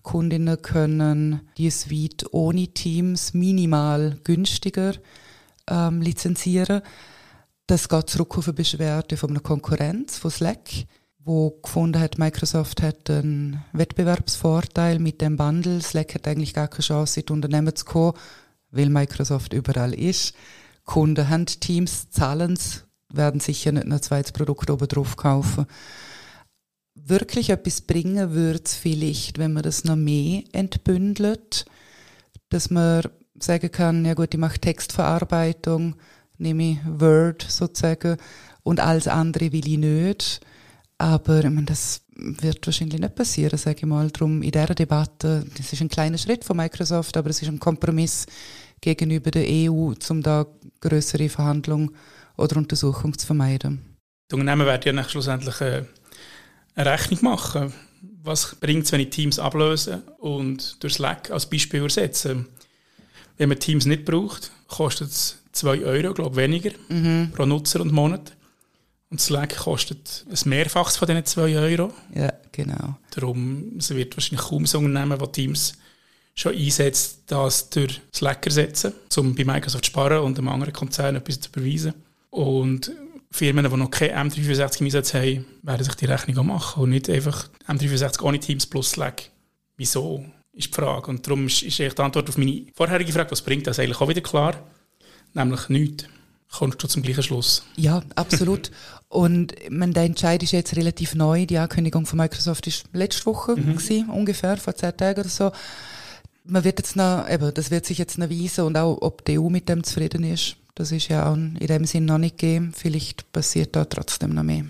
Kundinnen 0.03 0.61
können 0.61 1.41
die 1.57 1.69
Suite 1.69 2.25
ohne 2.31 2.67
Teams 2.67 3.33
minimal 3.33 4.17
günstiger 4.23 4.93
ähm, 5.69 6.01
lizenzieren. 6.01 6.81
Das 7.67 7.89
geht 7.89 8.09
zurück 8.09 8.37
auf 8.37 8.47
eine 8.47 8.53
Beschwerde 8.53 9.17
von 9.17 9.31
einer 9.31 9.41
Konkurrenz, 9.41 10.17
von 10.17 10.31
Slack, 10.31 10.69
wo 11.19 11.51
gefunden 11.61 12.01
hat, 12.01 12.17
Microsoft 12.17 12.81
hat 12.81 13.09
einen 13.09 13.61
Wettbewerbsvorteil 13.73 14.99
mit 14.99 15.19
dem 15.19 15.35
Bundle. 15.35 15.81
Slack 15.81 16.15
hat 16.15 16.27
eigentlich 16.27 16.53
gar 16.53 16.69
keine 16.69 16.83
Chance, 16.83 17.19
in 17.19 17.25
die 17.25 17.33
Unternehmen 17.33 17.75
zu 17.75 17.83
kommen, 17.83 18.13
weil 18.71 18.89
Microsoft 18.89 19.51
überall 19.51 19.93
ist. 19.93 20.33
Kunden 20.85 21.27
haben 21.27 21.45
Teams, 21.45 22.09
zahlen 22.09 22.53
es, 22.53 22.85
werden 23.11 23.41
sicher 23.41 23.73
nicht 23.73 23.85
ein 23.85 24.01
zweites 24.01 24.31
Produkt 24.31 24.69
oben 24.69 24.87
drauf 24.87 25.17
kaufen. 25.17 25.65
Wirklich 27.05 27.49
etwas 27.49 27.81
bringen 27.81 28.33
würde 28.33 28.61
es 28.65 28.75
vielleicht, 28.75 29.37
wenn 29.37 29.53
man 29.53 29.63
das 29.63 29.83
noch 29.83 29.95
mehr 29.95 30.43
entbündelt, 30.51 31.65
dass 32.49 32.69
man 32.69 33.03
sagen 33.39 33.71
kann, 33.71 34.05
ja 34.05 34.13
gut, 34.13 34.33
ich 34.33 34.39
mache 34.39 34.59
Textverarbeitung, 34.59 35.95
nehme 36.37 36.71
ich 36.71 36.77
Word 36.85 37.45
sozusagen 37.47 38.17
und 38.63 38.79
alles 38.79 39.07
andere 39.07 39.51
will 39.51 39.67
ich 39.67 39.77
nicht. 39.77 40.41
Aber 40.97 41.43
ich 41.43 41.49
meine, 41.49 41.67
das 41.67 42.01
wird 42.15 42.65
wahrscheinlich 42.65 42.99
nicht 42.99 43.15
passieren, 43.15 43.57
sage 43.57 43.77
ich 43.79 43.85
mal. 43.85 44.09
Darum 44.09 44.41
in 44.41 44.51
dieser 44.51 44.73
Debatte, 44.73 45.45
das 45.55 45.71
ist 45.71 45.81
ein 45.81 45.89
kleiner 45.89 46.17
Schritt 46.17 46.43
von 46.43 46.57
Microsoft, 46.57 47.15
aber 47.17 47.29
es 47.29 47.41
ist 47.41 47.47
ein 47.47 47.59
Kompromiss 47.59 48.25
gegenüber 48.81 49.31
der 49.31 49.45
EU, 49.47 49.93
um 50.09 50.21
da 50.23 50.45
größere 50.81 51.29
Verhandlungen 51.29 51.91
oder 52.35 52.57
Untersuchungen 52.57 53.17
zu 53.17 53.25
vermeiden. 53.27 53.97
Die 54.31 54.35
Unternehmen 54.35 54.65
werden 54.67 54.97
ja 54.97 55.03
schlussendlich 55.03 55.61
äh, 55.61 55.83
eine 56.77 56.91
Rechnung 56.91 57.19
machen. 57.23 57.73
Was 58.23 58.55
bringt 58.55 58.85
es, 58.85 58.91
wenn 58.91 59.01
ich 59.01 59.09
Teams 59.09 59.39
ablöse 59.39 60.03
und 60.19 60.81
durch 60.81 60.93
Slack 60.93 61.31
als 61.31 61.49
Beispiel 61.49 61.81
ersetze? 61.83 62.45
Wenn 63.37 63.49
man 63.49 63.59
Teams 63.59 63.85
nicht 63.85 64.05
braucht, 64.05 64.51
kostet 64.67 65.09
es 65.09 65.37
2 65.53 65.83
Euro, 65.83 66.13
glaube 66.13 66.31
ich, 66.31 66.37
weniger 66.37 66.71
mhm. 66.89 67.31
pro 67.33 67.45
Nutzer 67.45 67.81
und 67.81 67.91
Monat. 67.91 68.33
Und 69.09 69.21
Slack 69.21 69.55
kostet 69.57 70.25
ein 70.29 70.49
Mehrfaches 70.49 70.97
von 70.97 71.07
diesen 71.07 71.25
2 71.25 71.57
Euro. 71.57 71.93
Ja, 72.13 72.33
genau. 72.51 72.97
Darum 73.11 73.77
es 73.77 73.89
wird 73.89 74.15
wahrscheinlich 74.15 74.47
kaum 74.47 74.65
so 74.65 74.79
Unternehmen, 74.79 75.17
die 75.17 75.31
Teams 75.31 75.73
schon 76.35 76.53
einsetzt, 76.55 77.21
das 77.27 77.69
durch 77.69 78.01
Slack 78.13 78.45
ersetzen, 78.45 78.93
um 79.15 79.33
bei 79.33 79.45
Microsoft 79.45 79.85
zu 79.85 79.91
sparen 79.91 80.19
und 80.19 80.37
einem 80.37 80.49
anderen 80.49 80.73
Konzern 80.73 81.15
etwas 81.15 81.39
zu 81.39 81.49
überweisen. 81.49 81.93
Und 82.29 82.91
Firmen, 83.31 83.69
die 83.69 83.77
noch 83.77 83.91
kein 83.91 84.31
M365 84.31 84.79
im 84.79 84.85
Einsatz 84.85 85.13
haben, 85.13 85.45
werden 85.61 85.83
sich 85.83 85.95
die 85.95 86.05
Rechnung 86.05 86.37
auch 86.39 86.43
machen 86.43 86.83
und 86.83 86.89
nicht 86.89 87.09
einfach 87.09 87.49
M365 87.67 88.21
ohne 88.23 88.39
Teams 88.39 88.65
plus 88.65 88.91
Slack. 88.91 89.29
Wieso? 89.75 90.25
Ist 90.53 90.69
die 90.69 90.73
Frage. 90.73 91.07
Und 91.07 91.25
darum 91.27 91.45
ist, 91.47 91.61
ist 91.61 91.77
die 91.77 92.01
Antwort 92.01 92.29
auf 92.29 92.37
meine 92.37 92.65
vorherige 92.73 93.11
Frage, 93.11 93.31
was 93.31 93.41
bringt 93.41 93.67
das 93.67 93.79
eigentlich 93.79 94.01
auch 94.01 94.09
wieder 94.09 94.21
klar? 94.21 94.55
Nämlich 95.33 95.69
nichts. 95.69 96.05
Kommst 96.51 96.81
du 96.81 96.87
zum 96.87 97.03
gleichen 97.03 97.23
Schluss? 97.23 97.63
Ja, 97.75 98.01
absolut. 98.15 98.71
und 99.09 99.53
man, 99.69 99.93
der 99.93 100.03
Entscheid 100.03 100.41
ist 100.41 100.53
jetzt 100.53 100.75
relativ 100.75 101.13
neu. 101.13 101.45
Die 101.45 101.57
Ankündigung 101.57 102.05
von 102.05 102.17
Microsoft 102.17 102.65
ist 102.67 102.85
letzte 102.93 103.25
Woche, 103.25 103.55
mhm. 103.55 103.75
gewesen, 103.75 104.09
ungefähr, 104.09 104.57
vor 104.57 104.73
zehn 104.73 104.95
Tagen 104.95 105.19
oder 105.19 105.29
so. 105.29 105.51
Man 106.45 106.63
wird 106.63 106.79
jetzt 106.79 106.95
noch, 106.95 107.29
eben, 107.29 107.53
das 107.53 107.69
wird 107.69 107.85
sich 107.85 107.97
jetzt 107.97 108.17
noch 108.17 108.29
weisen 108.29 108.63
und 108.63 108.77
auch, 108.77 108.97
ob 109.01 109.25
die 109.25 109.37
EU 109.37 109.49
mit 109.49 109.67
dem 109.67 109.83
zufrieden 109.83 110.23
ist. 110.23 110.55
Das 110.77 110.91
ist 110.91 111.07
ja 111.07 111.27
auch 111.27 111.33
in 111.33 111.55
dem 111.55 111.85
Sinn 111.85 112.05
noch 112.05 112.19
nicht 112.19 112.37
gegeben. 112.37 112.71
Vielleicht 112.71 113.31
passiert 113.31 113.75
da 113.75 113.83
trotzdem 113.83 114.35
noch 114.35 114.43
mehr. 114.43 114.63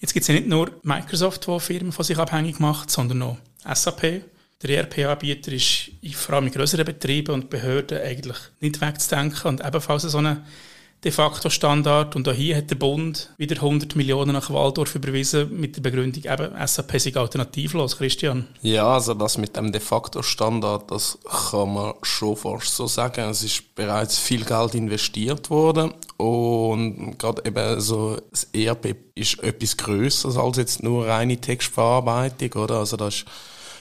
Jetzt 0.00 0.14
gibt 0.14 0.22
es 0.22 0.28
ja 0.28 0.34
nicht 0.34 0.46
nur 0.46 0.70
Microsoft, 0.82 1.46
die 1.46 1.60
Firmen 1.60 1.92
von 1.92 2.02
sich 2.02 2.16
abhängig 2.16 2.58
macht, 2.60 2.90
sondern 2.90 3.18
noch 3.18 3.36
SAP. 3.70 4.22
Der 4.62 4.70
ERP-Anbieter 4.70 5.52
ist 5.52 5.90
vor 6.14 6.36
allem 6.36 6.46
in 6.46 6.52
größeren 6.54 6.86
Betrieben 6.86 7.34
und 7.34 7.50
Behörden 7.50 8.00
eigentlich 8.00 8.38
nicht 8.60 8.80
wegzudenken 8.80 9.48
und 9.48 9.60
ebenfalls 9.62 10.04
so 10.04 10.16
eine 10.16 10.46
de 11.04 11.10
facto 11.10 11.48
Standard. 11.48 12.14
Und 12.16 12.28
auch 12.28 12.34
hier 12.34 12.56
hat 12.56 12.70
der 12.70 12.76
Bund 12.76 13.30
wieder 13.36 13.56
100 13.56 13.96
Millionen 13.96 14.32
nach 14.32 14.50
Waldorf 14.50 14.94
überwiesen 14.94 15.58
mit 15.58 15.76
der 15.76 15.82
Begründung, 15.82 16.24
eben 16.24 16.66
SAP 16.66 17.00
sei 17.00 17.14
alternativlos. 17.14 17.96
Christian? 17.96 18.46
Ja, 18.62 18.94
also 18.94 19.14
das 19.14 19.38
mit 19.38 19.56
dem 19.56 19.72
de 19.72 19.80
facto 19.80 20.22
Standard, 20.22 20.90
das 20.90 21.18
kann 21.50 21.74
man 21.74 21.94
schon 22.02 22.36
fast 22.36 22.74
so 22.76 22.86
sagen. 22.86 23.30
Es 23.30 23.42
ist 23.42 23.74
bereits 23.74 24.18
viel 24.18 24.44
Geld 24.44 24.74
investiert 24.74 25.50
worden 25.50 25.94
und 26.16 27.18
gerade 27.18 27.42
eben 27.46 27.80
so 27.80 28.18
das 28.30 28.48
ERP 28.52 28.96
ist 29.14 29.42
etwas 29.42 29.76
Größeres 29.76 30.36
als 30.36 30.56
jetzt 30.58 30.82
nur 30.82 31.06
reine 31.06 31.38
Textverarbeitung, 31.38 32.62
oder? 32.62 32.78
Also 32.78 32.96
das 32.96 33.16
ist 33.16 33.26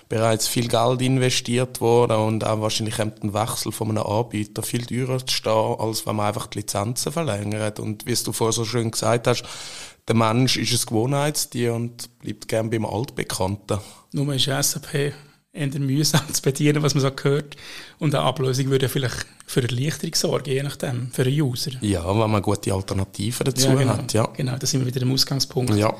bereits 0.09 0.47
viel 0.47 0.67
Geld 0.67 1.01
investiert 1.01 1.79
worden 1.81 2.17
und 2.17 2.45
auch 2.45 2.61
wahrscheinlich 2.61 2.97
kommt 2.97 3.23
ein 3.23 3.33
Wechsel 3.33 3.71
von 3.71 3.89
einem 3.89 4.03
Anbieter 4.03 4.63
viel 4.63 4.85
teurer 4.85 5.25
zu 5.25 5.33
stehen, 5.33 5.75
als 5.79 6.05
wenn 6.07 6.15
man 6.15 6.25
einfach 6.25 6.47
die 6.47 6.59
Lizenzen 6.59 7.11
verlängert. 7.11 7.79
Und 7.79 8.07
wie 8.07 8.15
du 8.15 8.33
vorher 8.33 8.51
so 8.51 8.65
schön 8.65 8.89
gesagt 8.89 9.27
hast, 9.27 9.43
der 10.07 10.15
Mensch 10.15 10.57
ist 10.57 10.73
ein 10.73 10.85
Gewohnheitstier 10.87 11.75
und 11.75 12.19
bleibt 12.19 12.47
gern 12.47 12.71
beim 12.71 12.85
Altbekannten. 12.85 13.77
Nur 14.11 14.33
ist 14.33 14.45
SAP 14.45 15.13
eher 15.51 15.79
mühsam 15.79 16.33
zu 16.33 16.41
bedienen, 16.41 16.81
was 16.81 16.95
man 16.95 17.01
so 17.01 17.11
gehört. 17.11 17.55
Und 17.99 18.15
eine 18.15 18.23
Ablösung 18.23 18.69
würde 18.69 18.89
vielleicht 18.89 19.27
für 19.45 19.61
Erleichterung 19.61 20.15
sorgen, 20.15 20.49
je 20.49 20.63
nachdem, 20.63 21.11
für 21.11 21.23
einen 21.23 21.39
User. 21.39 21.71
Ja, 21.81 22.07
wenn 22.07 22.31
man 22.31 22.41
gute 22.41 22.73
Alternativen 22.73 23.45
dazu 23.45 23.67
ja, 23.67 23.75
genau. 23.75 23.97
hat. 23.97 24.13
Ja, 24.13 24.25
genau, 24.35 24.57
da 24.57 24.65
sind 24.65 24.81
wir 24.81 24.87
wieder 24.87 25.03
im 25.03 25.11
Ausgangspunkt. 25.11 25.75
Ja. 25.75 25.93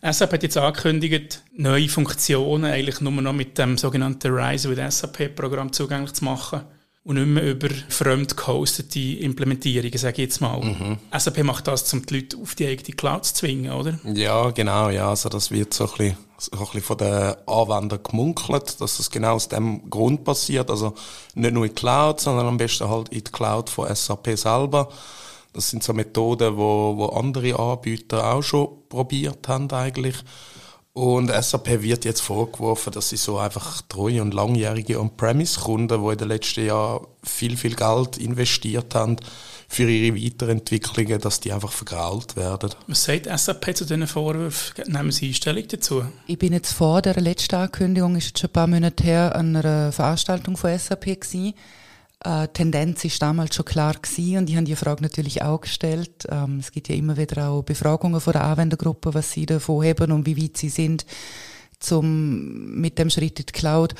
SAP 0.00 0.32
hat 0.32 0.42
jetzt 0.44 0.56
angekündigt, 0.56 1.42
neue 1.56 1.88
Funktionen 1.88 2.66
eigentlich 2.66 3.00
nur 3.00 3.12
noch 3.12 3.32
mit 3.32 3.58
dem 3.58 3.76
sogenannten 3.76 4.32
Rise 4.32 4.70
with 4.70 4.96
SAP-Programm 4.96 5.72
zugänglich 5.72 6.12
zu 6.12 6.24
machen 6.24 6.62
und 7.02 7.16
nicht 7.16 7.26
mehr 7.26 7.42
über 7.42 7.68
fremd 7.88 8.36
gehostete 8.36 9.00
Implementierungen, 9.00 9.98
sage 9.98 10.22
ich 10.22 10.28
jetzt 10.28 10.40
mal. 10.40 10.60
Mhm. 10.60 10.98
SAP 11.16 11.42
macht 11.42 11.66
das, 11.66 11.92
um 11.92 12.04
die 12.06 12.14
Leute 12.14 12.36
auf 12.36 12.54
die 12.54 12.66
eigene 12.66 12.94
Cloud 12.94 13.24
zu 13.24 13.34
zwingen, 13.34 13.72
oder? 13.72 13.98
Ja, 14.04 14.50
genau. 14.50 14.90
Ja, 14.90 15.08
also 15.08 15.28
das 15.28 15.50
wird 15.50 15.74
so 15.74 15.84
ein 15.84 15.90
bisschen, 15.90 16.16
so 16.36 16.52
ein 16.52 16.58
bisschen 16.58 16.82
von 16.82 16.98
den 16.98 17.34
Anwendern 17.46 18.00
gemunkelt, 18.02 18.80
dass 18.80 18.98
es 19.00 19.10
genau 19.10 19.34
aus 19.34 19.48
dem 19.48 19.90
Grund 19.90 20.22
passiert. 20.22 20.70
Also 20.70 20.94
nicht 21.34 21.54
nur 21.54 21.64
in 21.64 21.70
die 21.70 21.74
Cloud, 21.74 22.20
sondern 22.20 22.46
am 22.46 22.56
besten 22.56 22.88
halt 22.88 23.08
in 23.08 23.24
die 23.24 23.32
Cloud 23.32 23.68
von 23.68 23.92
SAP 23.92 24.36
selber. 24.38 24.90
Das 25.52 25.70
sind 25.70 25.82
so 25.82 25.92
Methoden, 25.92 26.56
wo, 26.56 26.96
wo 26.96 27.06
andere 27.06 27.58
Anbieter 27.58 28.32
auch 28.32 28.42
schon 28.42 28.68
probiert 28.88 29.48
haben 29.48 29.70
eigentlich. 29.70 30.16
Und 30.98 31.30
SAP 31.30 31.82
wird 31.82 32.04
jetzt 32.04 32.22
vorgeworfen, 32.22 32.92
dass 32.92 33.10
sie 33.10 33.16
so 33.16 33.38
einfach 33.38 33.82
treue 33.82 34.20
und 34.20 34.34
langjährige 34.34 34.98
On-Premise-Kunden, 35.00 36.02
die 36.02 36.12
in 36.12 36.18
den 36.18 36.26
letzten 36.26 36.66
Jahren 36.66 37.06
viel, 37.22 37.56
viel 37.56 37.76
Geld 37.76 38.18
investiert 38.18 38.96
haben 38.96 39.14
für 39.68 39.88
ihre 39.88 40.16
Weiterentwicklungen, 40.16 41.20
dass 41.20 41.38
die 41.38 41.52
einfach 41.52 41.70
vergrault 41.70 42.34
werden. 42.34 42.70
Was 42.88 43.04
sagt 43.04 43.26
SAP 43.26 43.76
zu 43.76 43.84
diesen 43.84 44.08
Vorwürfen? 44.08 44.92
Nehmen 44.92 45.12
Sie 45.12 45.32
Stellung 45.34 45.68
dazu? 45.68 46.02
Ich 46.26 46.38
bin 46.38 46.52
jetzt 46.52 46.72
vor 46.72 47.00
der 47.00 47.20
letzten 47.20 47.54
Ankündigung, 47.54 48.16
ist 48.16 48.26
jetzt 48.26 48.40
schon 48.40 48.50
ein 48.50 48.54
paar 48.54 48.66
Monate 48.66 49.04
her, 49.04 49.36
an 49.36 49.54
einer 49.54 49.92
Veranstaltung 49.92 50.56
von 50.56 50.76
SAP 50.76 51.20
gewesen 51.20 51.54
äh, 52.24 52.48
Tendenz 52.48 53.04
ist 53.04 53.22
damals 53.22 53.54
schon 53.54 53.64
klar 53.64 53.94
gewesen 53.94 54.38
und 54.38 54.50
ich 54.50 54.56
habe 54.56 54.64
die 54.64 54.76
Frage 54.76 55.02
natürlich 55.02 55.42
auch 55.42 55.60
gestellt. 55.60 56.26
Ähm, 56.30 56.58
es 56.58 56.72
gibt 56.72 56.88
ja 56.88 56.94
immer 56.94 57.16
wieder 57.16 57.48
auch 57.48 57.62
Befragungen 57.62 58.20
von 58.20 58.32
der 58.32 58.44
Anwendergruppe, 58.44 59.14
was 59.14 59.32
sie 59.32 59.46
davon 59.46 59.84
haben 59.84 60.12
und 60.12 60.26
wie 60.26 60.42
weit 60.42 60.56
sie 60.56 60.68
sind 60.68 61.06
zum, 61.78 62.80
mit 62.80 62.98
dem 62.98 63.10
Schritt 63.10 63.38
in 63.38 63.46
die 63.46 63.52
Cloud. 63.52 63.94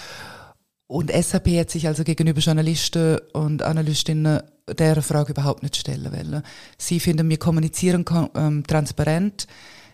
Und 0.88 1.12
SAP 1.12 1.48
hat 1.58 1.70
sich 1.70 1.86
also 1.86 2.02
gegenüber 2.02 2.40
Journalisten 2.40 3.18
und 3.34 3.62
Analystinnen 3.62 4.40
der 4.66 5.02
Frage 5.02 5.32
überhaupt 5.32 5.62
nicht 5.62 5.76
stellen 5.76 6.12
wollen. 6.12 6.42
Sie 6.78 6.98
finden, 6.98 7.28
wir 7.28 7.38
kommunizieren 7.38 8.04
ähm, 8.34 8.66
transparent. 8.66 9.46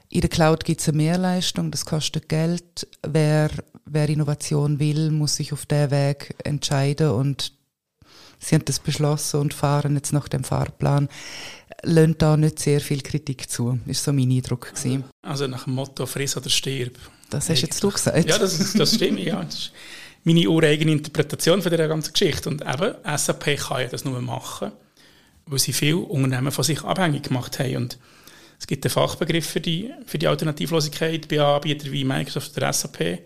In 0.09 0.21
der 0.21 0.31
Cloud 0.31 0.65
gibt 0.65 0.81
es 0.81 0.89
eine 0.89 0.99
Mehrleistung, 0.99 1.73
das 1.73 1.85
kostet 1.85 2.29
Geld. 2.29 2.87
Wer, 3.07 3.51
wer 3.85 4.09
Innovation 4.09 4.79
will, 4.79 5.11
muss 5.11 5.37
sich 5.37 5.53
auf 5.53 5.67
der 5.67 5.91
Weg 5.91 6.37
entscheiden 6.45 7.11
und 7.11 7.53
sie 8.45 8.55
haben 8.55 8.65
das 8.65 8.79
beschlossen 8.79 9.41
und 9.41 9.55
fahren 9.55 9.95
jetzt 9.97 10.13
nach 10.13 10.29
dem 10.29 10.45
Fahrplan, 10.45 11.09
lönt 11.83 12.23
da 12.23 12.37
nicht 12.37 12.59
sehr 12.59 12.81
viel 12.81 13.01
Kritik 13.01 13.49
zu. 13.51 13.79
Ist 13.87 14.05
so 14.05 14.13
mein 14.13 14.31
Eindruck 14.31 14.75
gewesen. 14.75 15.05
Also 15.23 15.47
nach 15.47 15.65
dem 15.65 15.75
Motto 15.75 16.07
«Friss 16.07 16.37
oder 16.37 16.51
stirb». 16.51 16.95
Das 17.31 17.49
hast 17.49 17.63
jetzt 17.63 17.83
du 17.83 17.91
gesagt. 17.91 18.29
Ja, 18.29 18.39
das, 18.39 18.75
das 18.75 18.95
stimmt, 18.95 19.21
ja. 19.21 19.43
Das 19.43 19.55
ist 19.55 19.73
meine 20.25 20.49
ureigene 20.49 20.93
Interpretation 20.93 21.63
von 21.63 21.71
dieser 21.71 21.89
ganzen 21.89 22.13
Geschichte. 22.13 22.49
Und 22.49 22.63
eben, 22.63 22.95
SAP 23.17 23.57
kann 23.57 23.81
ja 23.81 23.89
das 23.89 24.05
nur 24.05 24.21
machen, 24.21 24.73
weil 25.47 25.59
sie 25.59 25.73
viele 25.73 25.97
Unternehmen 25.97 26.53
von 26.53 26.65
sich 26.65 26.83
abhängig 26.83 27.25
gemacht 27.25 27.59
haben. 27.59 27.77
Und 27.77 27.99
es 28.59 28.67
gibt 28.67 28.85
einen 28.85 28.91
Fachbegriff 28.91 29.47
für 29.47 29.61
die, 29.61 29.91
für 30.07 30.19
die 30.19 30.29
Alternativlosigkeit 30.29 31.29
bei 31.29 31.41
Anbietern 31.41 31.93
wie 31.93 32.05
Microsoft 32.05 32.57
oder 32.57 32.73
SAP. 32.73 33.21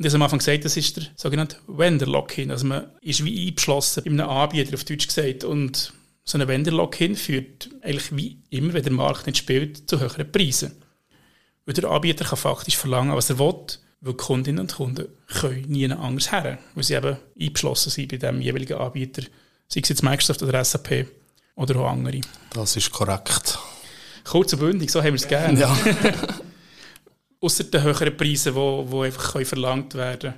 Und 0.00 0.06
ich 0.06 0.12
habe 0.14 0.16
am 0.16 0.22
Anfang 0.22 0.38
gesagt, 0.38 0.64
das 0.64 0.78
ist 0.78 0.96
der 0.96 1.04
sogenannte 1.14 1.58
Vendor-Lock-in. 1.66 2.50
Also 2.50 2.66
man 2.66 2.86
ist 3.02 3.22
wie 3.22 3.48
eingeschlossen 3.48 4.02
bei 4.02 4.10
einem 4.10 4.30
Anbieter, 4.30 4.72
auf 4.72 4.84
Deutsch 4.84 5.06
gesagt. 5.06 5.44
Und 5.44 5.92
so 6.24 6.38
ein 6.38 6.48
Vendor-Lock-in 6.48 7.16
führt 7.16 7.68
eigentlich 7.82 8.16
wie 8.16 8.38
immer, 8.48 8.72
wenn 8.72 8.82
der 8.82 8.94
Markt 8.94 9.26
nicht 9.26 9.36
spielt, 9.36 9.90
zu 9.90 10.00
höheren 10.00 10.32
Preisen. 10.32 10.72
Weil 11.66 11.74
der 11.74 11.90
Anbieter 11.90 12.24
kann 12.24 12.38
faktisch 12.38 12.78
verlangen, 12.78 13.14
was 13.14 13.28
er 13.28 13.38
will. 13.38 13.52
weil 14.00 14.14
die 14.14 14.16
Kundinnen 14.16 14.60
und 14.60 14.74
Kunden 14.74 15.06
können 15.26 15.66
nie 15.68 15.92
anders 15.92 16.32
her, 16.32 16.56
weil 16.74 16.82
sie 16.82 16.94
eben 16.94 17.18
eingeschlossen 17.38 17.90
sind 17.90 18.10
bei 18.10 18.16
dem 18.16 18.40
jeweiligen 18.40 18.78
Anbieter, 18.78 19.20
sei 19.68 19.80
es 19.82 19.90
jetzt 19.90 20.02
Microsoft 20.02 20.42
oder 20.42 20.64
SAP 20.64 21.08
oder 21.56 21.76
auch 21.78 21.90
andere. 21.90 22.22
Das 22.54 22.74
ist 22.74 22.90
korrekt. 22.90 23.58
Kurz 24.24 24.54
und 24.54 24.60
bündig, 24.60 24.90
so 24.90 25.00
haben 25.00 25.08
wir 25.08 25.14
es 25.16 25.28
gerne. 25.28 25.60
Ja. 25.60 25.76
Außer 27.40 27.64
den 27.64 27.82
höheren 27.82 28.16
Preisen, 28.16 28.54
die 28.54 28.56
wo, 28.56 29.02
einfach 29.02 29.32
können 29.32 29.46
verlangt 29.46 29.94
werden 29.94 30.34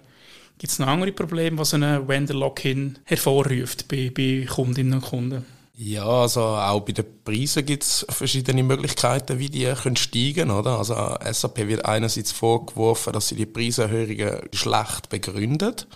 Gibt 0.63 0.75
es 0.75 0.79
noch 0.79 0.87
andere 0.87 1.11
Probleme, 1.11 1.57
die 1.57 1.65
so 1.65 1.77
ein 1.77 2.07
Vendor-Lock-in 2.07 2.99
hervorruft 3.05 3.89
bei, 3.89 4.13
bei 4.15 4.47
Kundinnen 4.49 4.95
und 4.95 5.03
Kunden? 5.03 5.45
Ja, 5.75 6.05
also 6.07 6.41
auch 6.41 6.83
bei 6.83 6.93
den 6.93 7.05
Preisen 7.25 7.67
gibt 7.67 7.83
es 7.83 8.07
verschiedene 8.09 8.63
Möglichkeiten, 8.63 9.41
wie 9.41 9.49
die 9.49 9.73
können 9.75 9.97
steigen 9.97 10.51
können. 10.51 10.67
Also 10.69 10.95
SAP 11.33 11.67
wird 11.67 11.85
einerseits 11.85 12.31
vorgeworfen, 12.31 13.13
dass 13.13 13.27
sie 13.27 13.35
die 13.35 13.47
Preiserhöhungen 13.47 14.49
schlecht 14.53 15.09
begründet. 15.09 15.89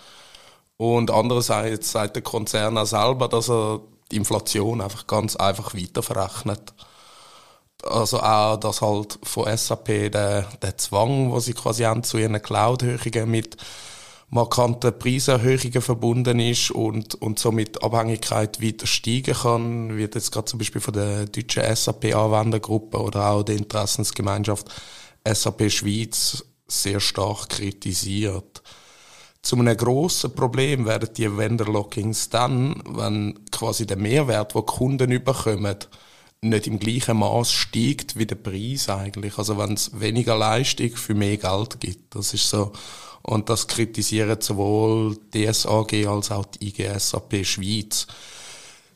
Und 0.75 1.11
andererseits 1.11 1.91
sagt 1.91 2.17
der 2.17 2.23
Konzern 2.23 2.77
auch 2.77 2.85
selber, 2.85 3.29
dass 3.29 3.49
er 3.49 3.79
die 4.11 4.17
Inflation 4.17 4.81
einfach 4.81 5.07
ganz 5.07 5.37
einfach 5.37 5.73
weiterverrechnet. 5.75 6.73
Also 7.83 8.19
auch, 8.19 8.57
dass 8.57 8.81
halt 8.81 9.19
von 9.23 9.55
SAP 9.55 10.11
der, 10.11 10.47
der 10.61 10.77
Zwang, 10.77 11.31
wo 11.31 11.39
sie 11.39 11.53
quasi 11.53 11.83
haben 11.83 12.03
zu 12.03 12.17
ihren 12.17 12.41
Cloud-Höchungen 12.41 13.29
mit 13.29 13.57
markanten 14.29 14.97
Preiserhöhungen 14.97 15.81
verbunden 15.81 16.39
ist 16.39 16.71
und, 16.71 17.15
und 17.15 17.39
somit 17.39 17.81
Abhängigkeit 17.81 18.61
weiter 18.61 18.87
steigen 18.87 19.33
kann, 19.33 19.95
wird 19.95 20.15
jetzt 20.15 20.31
gerade 20.31 20.45
zum 20.45 20.59
Beispiel 20.59 20.81
von 20.81 20.93
der 20.93 21.25
deutschen 21.27 21.63
SAP-Anwendergruppe 21.75 22.99
oder 22.99 23.29
auch 23.29 23.43
der 23.43 23.55
Interessensgemeinschaft 23.55 24.67
SAP 25.25 25.71
Schweiz 25.71 26.43
sehr 26.67 26.99
stark 26.99 27.49
kritisiert. 27.49 28.61
Zu 29.41 29.55
einem 29.55 29.77
grossen 29.77 30.35
Problem 30.35 30.85
werden 30.85 31.09
die 31.15 31.37
Vendor-Lockings 31.37 32.29
dann, 32.29 32.81
wenn 32.85 33.39
quasi 33.49 33.85
der 33.85 33.95
Mehrwert, 33.95 34.53
den 34.55 34.65
Kunden 34.65 35.11
überkommen, 35.11 35.77
nicht 36.41 36.67
im 36.67 36.79
gleichen 36.79 37.17
Maß 37.17 37.51
steigt 37.51 38.17
wie 38.17 38.25
der 38.25 38.35
Preis 38.35 38.89
eigentlich. 38.89 39.37
Also 39.37 39.57
wenn 39.57 39.73
es 39.73 39.99
weniger 39.99 40.37
Leistung 40.37 40.91
für 40.91 41.15
mehr 41.15 41.37
Geld 41.37 41.79
gibt. 41.79 42.15
Das 42.15 42.33
ist 42.33 42.49
so 42.49 42.71
und 43.23 43.49
das 43.49 43.67
kritisieren 43.67 44.39
sowohl 44.39 45.17
die 45.33 45.51
SAG 45.51 46.07
als 46.07 46.31
auch 46.31 46.45
die 46.45 46.69
IGSAP 46.69 47.45
Schweiz. 47.45 48.07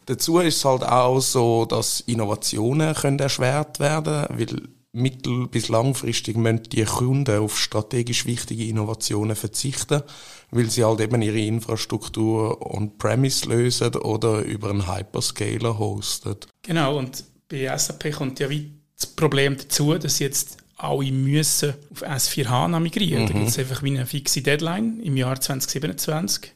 Dazu 0.05 0.39
ist 0.39 0.57
es 0.57 0.65
halt 0.65 0.83
auch 0.83 1.19
so, 1.19 1.65
dass 1.65 2.01
Innovationen 2.01 2.95
können 2.95 3.19
erschwert 3.19 3.79
werden, 3.79 4.25
weil 4.29 4.69
mittel- 4.93 5.47
bis 5.47 5.69
langfristig 5.69 6.37
müssen 6.37 6.63
die 6.63 6.83
Kunden 6.83 7.39
auf 7.39 7.59
strategisch 7.59 8.25
wichtige 8.25 8.65
Innovationen 8.65 9.35
verzichten, 9.35 10.01
weil 10.49 10.69
sie 10.69 10.83
halt 10.83 11.01
eben 11.01 11.21
ihre 11.21 11.39
Infrastruktur 11.39 12.61
on-premise 12.73 13.47
lösen 13.47 13.95
oder 13.95 14.39
über 14.39 14.69
einen 14.69 14.93
Hyperscaler 14.93 15.77
hosten. 15.77 16.35
Genau, 16.63 16.97
und 16.97 17.23
bei 17.51 17.77
SAP 17.77 18.13
kommt 18.13 18.39
ja 18.39 18.49
wie 18.49 18.71
das 18.95 19.07
Problem 19.07 19.57
dazu, 19.57 19.95
dass 19.95 20.19
jetzt 20.19 20.57
alle 20.77 21.11
müssen 21.11 21.73
auf 21.91 22.03
S4 22.03 22.47
HANA 22.47 22.79
migrieren. 22.79 23.23
Mhm. 23.23 23.27
Da 23.27 23.33
gibt 23.33 23.49
es 23.49 23.59
einfach 23.59 23.83
wie 23.83 23.89
eine 23.89 24.05
fixe 24.05 24.41
Deadline 24.41 24.99
im 25.01 25.17
Jahr 25.17 25.39
2027. 25.39 26.53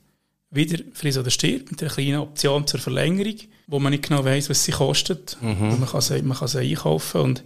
Wieder 0.52 0.84
friss 0.94 1.18
oder 1.18 1.30
stirbt 1.30 1.72
mit 1.72 1.82
einer 1.82 1.92
kleinen 1.92 2.20
Option 2.20 2.66
zur 2.66 2.80
Verlängerung, 2.80 3.36
wo 3.68 3.80
man 3.80 3.92
nicht 3.92 4.08
genau 4.08 4.24
weiß, 4.24 4.50
was 4.50 4.64
sie 4.64 4.72
kostet. 4.72 5.38
Mhm. 5.42 5.80
Man, 5.80 5.86
kann 5.86 6.02
sie, 6.02 6.22
man 6.22 6.38
kann 6.38 6.48
sie 6.48 6.60
einkaufen. 6.60 7.22
Und 7.22 7.44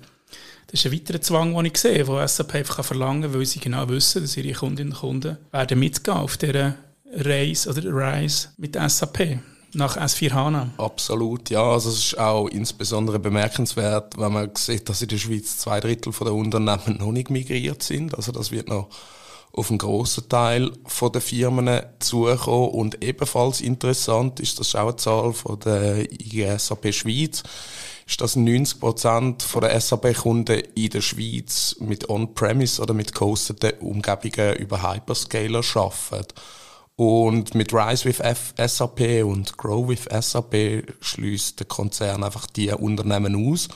das 0.68 0.80
ist 0.80 0.86
ein 0.86 0.94
weiterer 0.94 1.22
Zwang, 1.22 1.56
den 1.56 1.66
ich 1.66 1.78
sehe, 1.78 2.04
den 2.04 2.28
SAP 2.28 2.56
einfach 2.56 2.86
verlangen 2.86 3.24
kann, 3.24 3.34
weil 3.34 3.46
sie 3.46 3.60
genau 3.60 3.90
wissen, 3.90 4.22
dass 4.22 4.38
ihre 4.38 4.54
Kundinnen 4.54 4.94
und 4.94 5.00
Kunden 5.00 5.38
werden 5.52 5.80
mitgehen 5.80 6.18
auf 6.18 6.38
dieser 6.38 6.76
Reise 7.12 7.70
oder 7.70 7.92
Reise 7.92 8.50
mit 8.58 8.76
SAP 8.76 9.40
nach 9.74 9.98
S4 9.98 10.32
HANA. 10.32 10.70
Absolut, 10.78 11.50
ja. 11.50 11.64
Also 11.64 11.90
es 11.90 11.98
ist 11.98 12.20
auch 12.20 12.48
insbesondere 12.48 13.20
bemerkenswert, 13.20 14.18
wenn 14.18 14.34
man 14.34 14.52
sieht, 14.56 14.90
dass 14.90 15.02
in 15.02 15.10
der 15.10 15.18
Schweiz 15.18 15.58
zwei 15.58 15.80
Drittel 15.80 16.14
der 16.14 16.34
Unternehmen 16.34 16.98
noch 17.00 17.12
nicht 17.12 17.30
migriert 17.30 17.84
sind. 17.84 18.16
Also 18.16 18.32
das 18.32 18.52
wird 18.52 18.68
noch 18.68 18.90
auf 19.52 19.70
einen 19.70 19.80
grossen 19.80 20.30
Teil 20.30 20.72
der 21.14 21.22
Firmen 21.22 21.82
zukommen. 22.00 22.70
Und 22.70 23.04
ebenfalls 23.04 23.62
interessant 23.62 24.40
ist, 24.40 24.60
das 24.60 24.68
ist 24.68 24.76
auch 24.76 24.88
eine 24.88 24.96
Zahl 24.96 25.34
von 25.34 25.60
der 25.60 26.12
IGSAP 26.12 26.94
Schweiz, 26.94 27.44
ist, 28.08 28.22
dass 28.22 28.36
90 28.36 28.80
Prozent 28.80 29.46
der 29.62 29.80
SAP-Kunden 29.80 30.62
in 30.76 30.90
der 30.90 31.02
Schweiz 31.02 31.76
mit 31.80 32.10
On-Premise 32.10 32.82
oder 32.82 32.94
mit 32.94 33.14
gehosteten 33.14 33.74
Umgebungen 33.80 34.56
über 34.56 34.82
Hyperscaler 34.82 35.62
arbeiten. 35.76 36.34
Und 37.00 37.56
mit 37.56 37.72
Rise 37.74 38.04
with 38.04 38.20
F 38.20 38.54
SAP 38.58 39.24
und 39.24 39.58
Grow 39.58 39.88
with 39.88 40.10
SAP 40.12 40.84
schließt 41.00 41.58
der 41.58 41.66
Konzern 41.66 42.26
einfach 42.26 42.46
die 42.48 42.72
Unternehmen 42.72 43.54
aus 43.54 43.70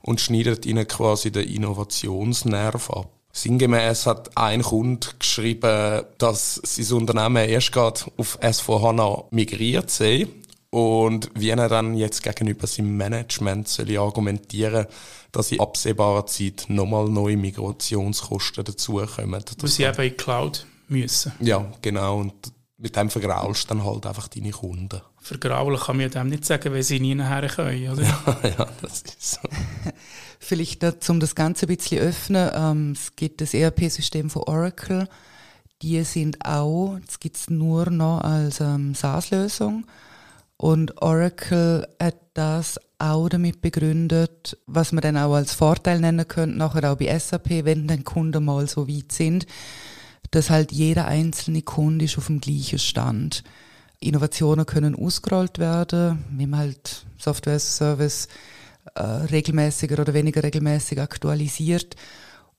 und 0.00 0.18
schneidet 0.18 0.64
ihnen 0.64 0.88
quasi 0.88 1.30
den 1.30 1.46
Innovationsnerv 1.46 2.88
ab. 2.88 3.10
Sinngemäß 3.32 4.06
hat 4.06 4.34
ein 4.34 4.62
Kunde 4.62 5.08
geschrieben, 5.18 6.04
dass 6.16 6.54
sein 6.54 6.96
Unternehmen 6.96 7.50
erst 7.50 7.72
gerade 7.72 8.00
auf 8.16 8.38
S4HANA 8.40 9.24
migriert 9.30 9.90
sei 9.90 10.28
und 10.70 11.30
wie 11.34 11.50
er 11.50 11.68
dann 11.68 11.98
jetzt 11.98 12.22
gegenüber 12.22 12.66
seinem 12.66 12.96
Management 12.96 13.68
soll 13.68 13.94
argumentieren 13.98 14.86
dass 15.32 15.52
in 15.52 15.60
absehbarer 15.60 16.24
Zeit 16.24 16.64
nochmal 16.68 17.10
neue 17.10 17.36
Migrationskosten 17.36 18.64
dazukommen. 18.64 19.32
Weil 19.32 19.68
sie 19.68 19.82
eben 19.84 19.96
in 19.96 20.02
die 20.02 20.10
Cloud 20.16 20.64
müssen. 20.88 21.32
Ja, 21.40 21.70
genau. 21.82 22.20
Und 22.20 22.32
mit 22.80 22.96
dem 22.96 23.10
vergraulst 23.10 23.64
du 23.64 23.74
dann 23.74 23.84
halt 23.84 24.06
einfach 24.06 24.28
deine 24.28 24.50
Kunden. 24.50 25.00
Vergraulen 25.20 25.78
kann 25.78 25.98
man 25.98 26.10
dem 26.10 26.28
nicht 26.28 26.46
sagen, 26.46 26.72
weil 26.72 26.82
sie 26.82 26.98
nie 26.98 27.14
nachher 27.14 27.48
können, 27.48 27.90
oder? 27.90 28.02
Ja, 28.42 28.48
ja 28.48 28.66
das 28.80 29.02
ist 29.02 29.32
so. 29.32 29.48
Vielleicht 30.38 31.08
um 31.10 31.20
das 31.20 31.34
Ganze 31.34 31.66
ein 31.66 31.76
bisschen 31.76 31.98
öffnen, 31.98 32.50
ähm, 32.54 32.92
es 32.92 33.14
gibt 33.14 33.42
das 33.42 33.52
ERP-System 33.52 34.30
von 34.30 34.42
Oracle. 34.44 35.08
Die 35.82 36.02
sind 36.04 36.44
auch, 36.44 36.98
das 37.06 37.20
gibt 37.20 37.36
es 37.36 37.50
nur 37.50 37.90
noch 37.90 38.22
als 38.22 38.60
ähm, 38.60 38.94
SaaS-Lösung. 38.94 39.86
Und 40.56 41.00
Oracle 41.02 41.86
hat 42.02 42.16
das 42.34 42.78
auch 42.98 43.28
damit 43.28 43.62
begründet, 43.62 44.58
was 44.66 44.92
man 44.92 45.02
dann 45.02 45.16
auch 45.16 45.34
als 45.34 45.54
Vorteil 45.54 46.00
nennen 46.00 46.28
könnte, 46.28 46.56
nachher 46.56 46.92
auch 46.92 46.96
bei 46.96 47.18
SAP, 47.18 47.64
wenn 47.64 47.86
dann 47.86 48.04
Kunden 48.04 48.44
mal 48.44 48.66
so 48.66 48.88
weit 48.88 49.12
sind, 49.12 49.46
dass 50.30 50.50
halt 50.50 50.72
jeder 50.72 51.06
einzelne 51.06 51.62
Kunde 51.62 52.04
ist 52.04 52.18
auf 52.18 52.26
dem 52.26 52.40
gleichen 52.40 52.78
Stand. 52.78 53.42
Innovationen 53.98 54.64
können 54.64 54.94
ausgerollt 54.94 55.58
werden, 55.58 56.24
wie 56.30 56.46
man 56.46 56.60
halt 56.60 57.04
Software 57.18 57.56
as 57.56 57.76
Service 57.76 58.28
äh, 58.94 59.02
regelmäßiger 59.02 60.00
oder 60.00 60.14
weniger 60.14 60.42
regelmäßig 60.42 61.00
aktualisiert. 61.00 61.96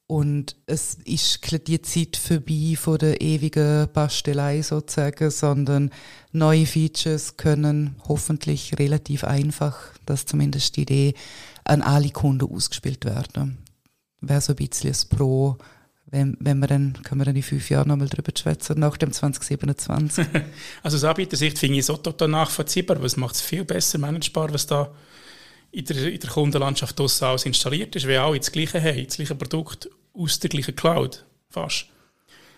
Und 0.05 0.57
es 0.65 0.95
ist 1.05 1.39
die 1.67 1.81
Zeit 1.81 2.17
vorbei 2.17 2.75
von 2.77 2.97
der 2.97 3.21
ewigen 3.21 3.88
Bastelei 3.93 4.62
sozusagen, 4.62 5.31
sondern 5.31 5.89
neue 6.34 6.65
Features 6.65 7.38
können 7.38 7.95
hoffentlich 8.10 8.77
relativ 8.77 9.23
einfach, 9.23 9.77
das 10.05 10.25
zumindest 10.25 10.75
die 10.75 10.81
Idee, 10.81 11.13
an 11.63 11.81
alle 11.81 12.10
Kunden 12.10 12.53
ausgespielt 12.53 13.05
werden. 13.05 13.60
Wäre 14.19 14.41
so 14.41 14.51
ein 14.51 14.57
bisschen 14.57 14.89
das 14.89 15.05
Pro 15.05 15.57
wenn, 16.12 16.36
wenn 16.41 16.60
wir 16.60 16.67
dann, 16.67 17.02
können 17.04 17.21
wir 17.21 17.26
dann 17.26 17.38
in 17.38 17.41
fünf 17.41 17.69
Jahren 17.69 17.88
nochmal 17.88 18.10
drüber 18.10 18.34
schwätzen, 18.38 18.80
nach 18.80 18.97
dem 18.97 19.13
2027. 19.13 20.26
also 20.84 20.97
aus 20.97 21.04
Anbietersicht 21.06 21.58
finde 21.58 21.76
ich 21.76 21.86
es 21.86 21.89
auch 21.89 22.04
total 22.04 22.28
nachvollziehbar, 22.28 23.00
weil 23.00 23.06
es 23.06 23.17
macht 23.17 23.36
es 23.36 23.41
viel 23.41 23.63
besser 23.63 23.97
managebar, 23.97 24.54
was 24.54 24.67
da 24.67 24.91
in 25.71 25.86
der, 25.86 26.12
in 26.12 26.19
der 26.19 26.30
Kundenlandschaft 26.30 27.00
alles 27.00 27.45
installiert 27.45 27.95
ist, 27.95 28.06
weil 28.08 28.17
alle 28.17 28.38
das 28.38 28.52
gleiche 28.52 28.82
haben, 28.84 29.06
das 29.06 29.15
gleiche 29.15 29.36
Produkt 29.36 29.89
aus 30.13 30.38
der 30.39 30.50
gleichen 30.50 30.76
Cloud, 30.76 31.26
fast. 31.50 31.86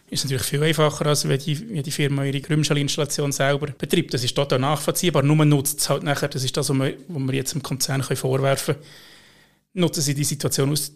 Ist 0.10 0.26
natürlich 0.26 0.46
viel 0.46 0.63
einfacher, 0.63 1.06
als 1.06 1.28
wenn 1.28 1.39
die, 1.39 1.70
wenn 1.70 1.84
die 1.84 1.92
Firma 1.92 2.24
ihre 2.26 2.42
Grümschel-Installation 2.42 3.32
selber 3.32 3.68
betreibt. 3.68 4.13
Das 4.13 4.24
ist 4.24 4.36
total 4.36 4.60
nachvollziehbar, 4.60 5.24
nur 5.24 5.46
nutzt 5.46 5.80
es 5.80 5.89
halt 5.89 6.04
nachher, 6.04 6.28
das 6.28 6.44
ist 6.44 6.58
das, 6.58 6.70
was 6.70 6.78
wir, 6.78 6.98
was 7.08 7.28
wir 7.28 7.34
jetzt 7.34 7.54
dem 7.54 7.63
Konzern 7.63 8.02
vorwerfen 8.02 8.76
können, 8.76 8.86
nutzen 9.74 10.02
sie 10.02 10.13
die 10.16 10.24
Situation 10.24 10.72
aus, 10.72 10.92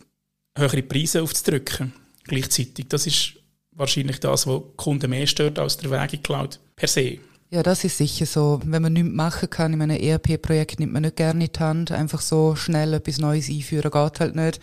höhere 0.56 0.82
Preise 0.82 1.22
aufzudrücken 1.22 1.93
gleichzeitig. 2.28 2.88
Das 2.90 3.08
ist 3.08 3.34
wahrscheinlich 3.72 4.20
das, 4.20 4.48
was 4.48 4.62
Kunden 4.76 5.10
mehr 5.10 5.28
stört 5.28 5.60
als 5.60 5.78
der 5.78 5.92
Weg 5.92 6.13
in 6.13 6.24
Cloud 6.24 6.60
per 6.76 6.88
se. 6.88 7.20
Ja, 7.50 7.63
das 7.63 7.84
ist 7.86 7.98
sicher 7.98 8.26
so. 8.26 8.60
Wenn 8.66 8.82
man 8.82 8.94
nichts 8.94 9.10
machen 9.10 9.50
kann 9.50 9.74
in 9.74 9.82
einem 9.82 10.02
ERP-Projekt, 10.02 10.80
nimmt 10.80 10.92
man 10.92 11.04
nicht 11.04 11.16
gerne 11.16 11.46
in 11.46 11.52
die 11.52 11.60
Hand. 11.60 11.92
Einfach 11.92 12.20
so 12.20 12.56
schnell 12.56 12.94
etwas 12.94 13.20
Neues 13.20 13.50
einführen 13.50 13.90
geht 13.90 14.20
halt 14.20 14.36
nicht. 14.36 14.60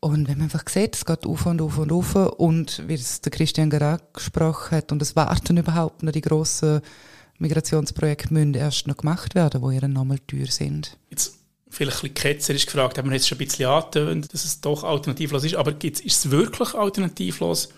Und 0.00 0.28
wenn 0.28 0.36
man 0.36 0.44
einfach 0.44 0.68
sieht, 0.68 0.96
es 0.96 1.06
geht 1.06 1.24
auf 1.24 1.46
und 1.46 1.62
auf 1.62 1.78
und 1.78 1.90
auf 1.90 2.14
und 2.14 2.82
wie 2.86 2.92
es 2.92 3.22
der 3.22 3.32
Christian 3.32 3.70
gerade 3.70 4.04
gesprochen 4.12 4.76
hat 4.76 4.92
und 4.92 5.00
es 5.00 5.16
warten 5.16 5.56
überhaupt 5.56 6.02
noch 6.02 6.12
die 6.12 6.20
grossen 6.20 6.82
Migrationsprojekte 7.38 8.34
müssen 8.34 8.52
erst 8.52 8.86
noch 8.86 8.98
gemacht 8.98 9.34
werden, 9.34 9.62
wo 9.62 9.70
ihre 9.70 9.88
nochmal 9.88 10.18
teuer 10.18 10.46
sind. 10.46 10.98
Jetzt 11.08 11.38
vielleicht 11.68 11.98
ein 11.98 12.12
bisschen 12.12 12.14
ketzerisch 12.14 12.66
gefragt, 12.66 12.98
haben 12.98 13.08
wir 13.08 13.16
jetzt 13.16 13.28
schon 13.28 13.36
ein 13.36 13.46
bisschen 13.46 13.68
angetönt, 13.68 14.32
dass 14.32 14.44
es 14.44 14.60
doch 14.60 14.84
alternativlos 14.84 15.44
ist, 15.44 15.56
aber 15.56 15.74
ist 15.82 16.04
es 16.06 16.30
wirklich 16.30 16.74
alternativlos? 16.74 17.70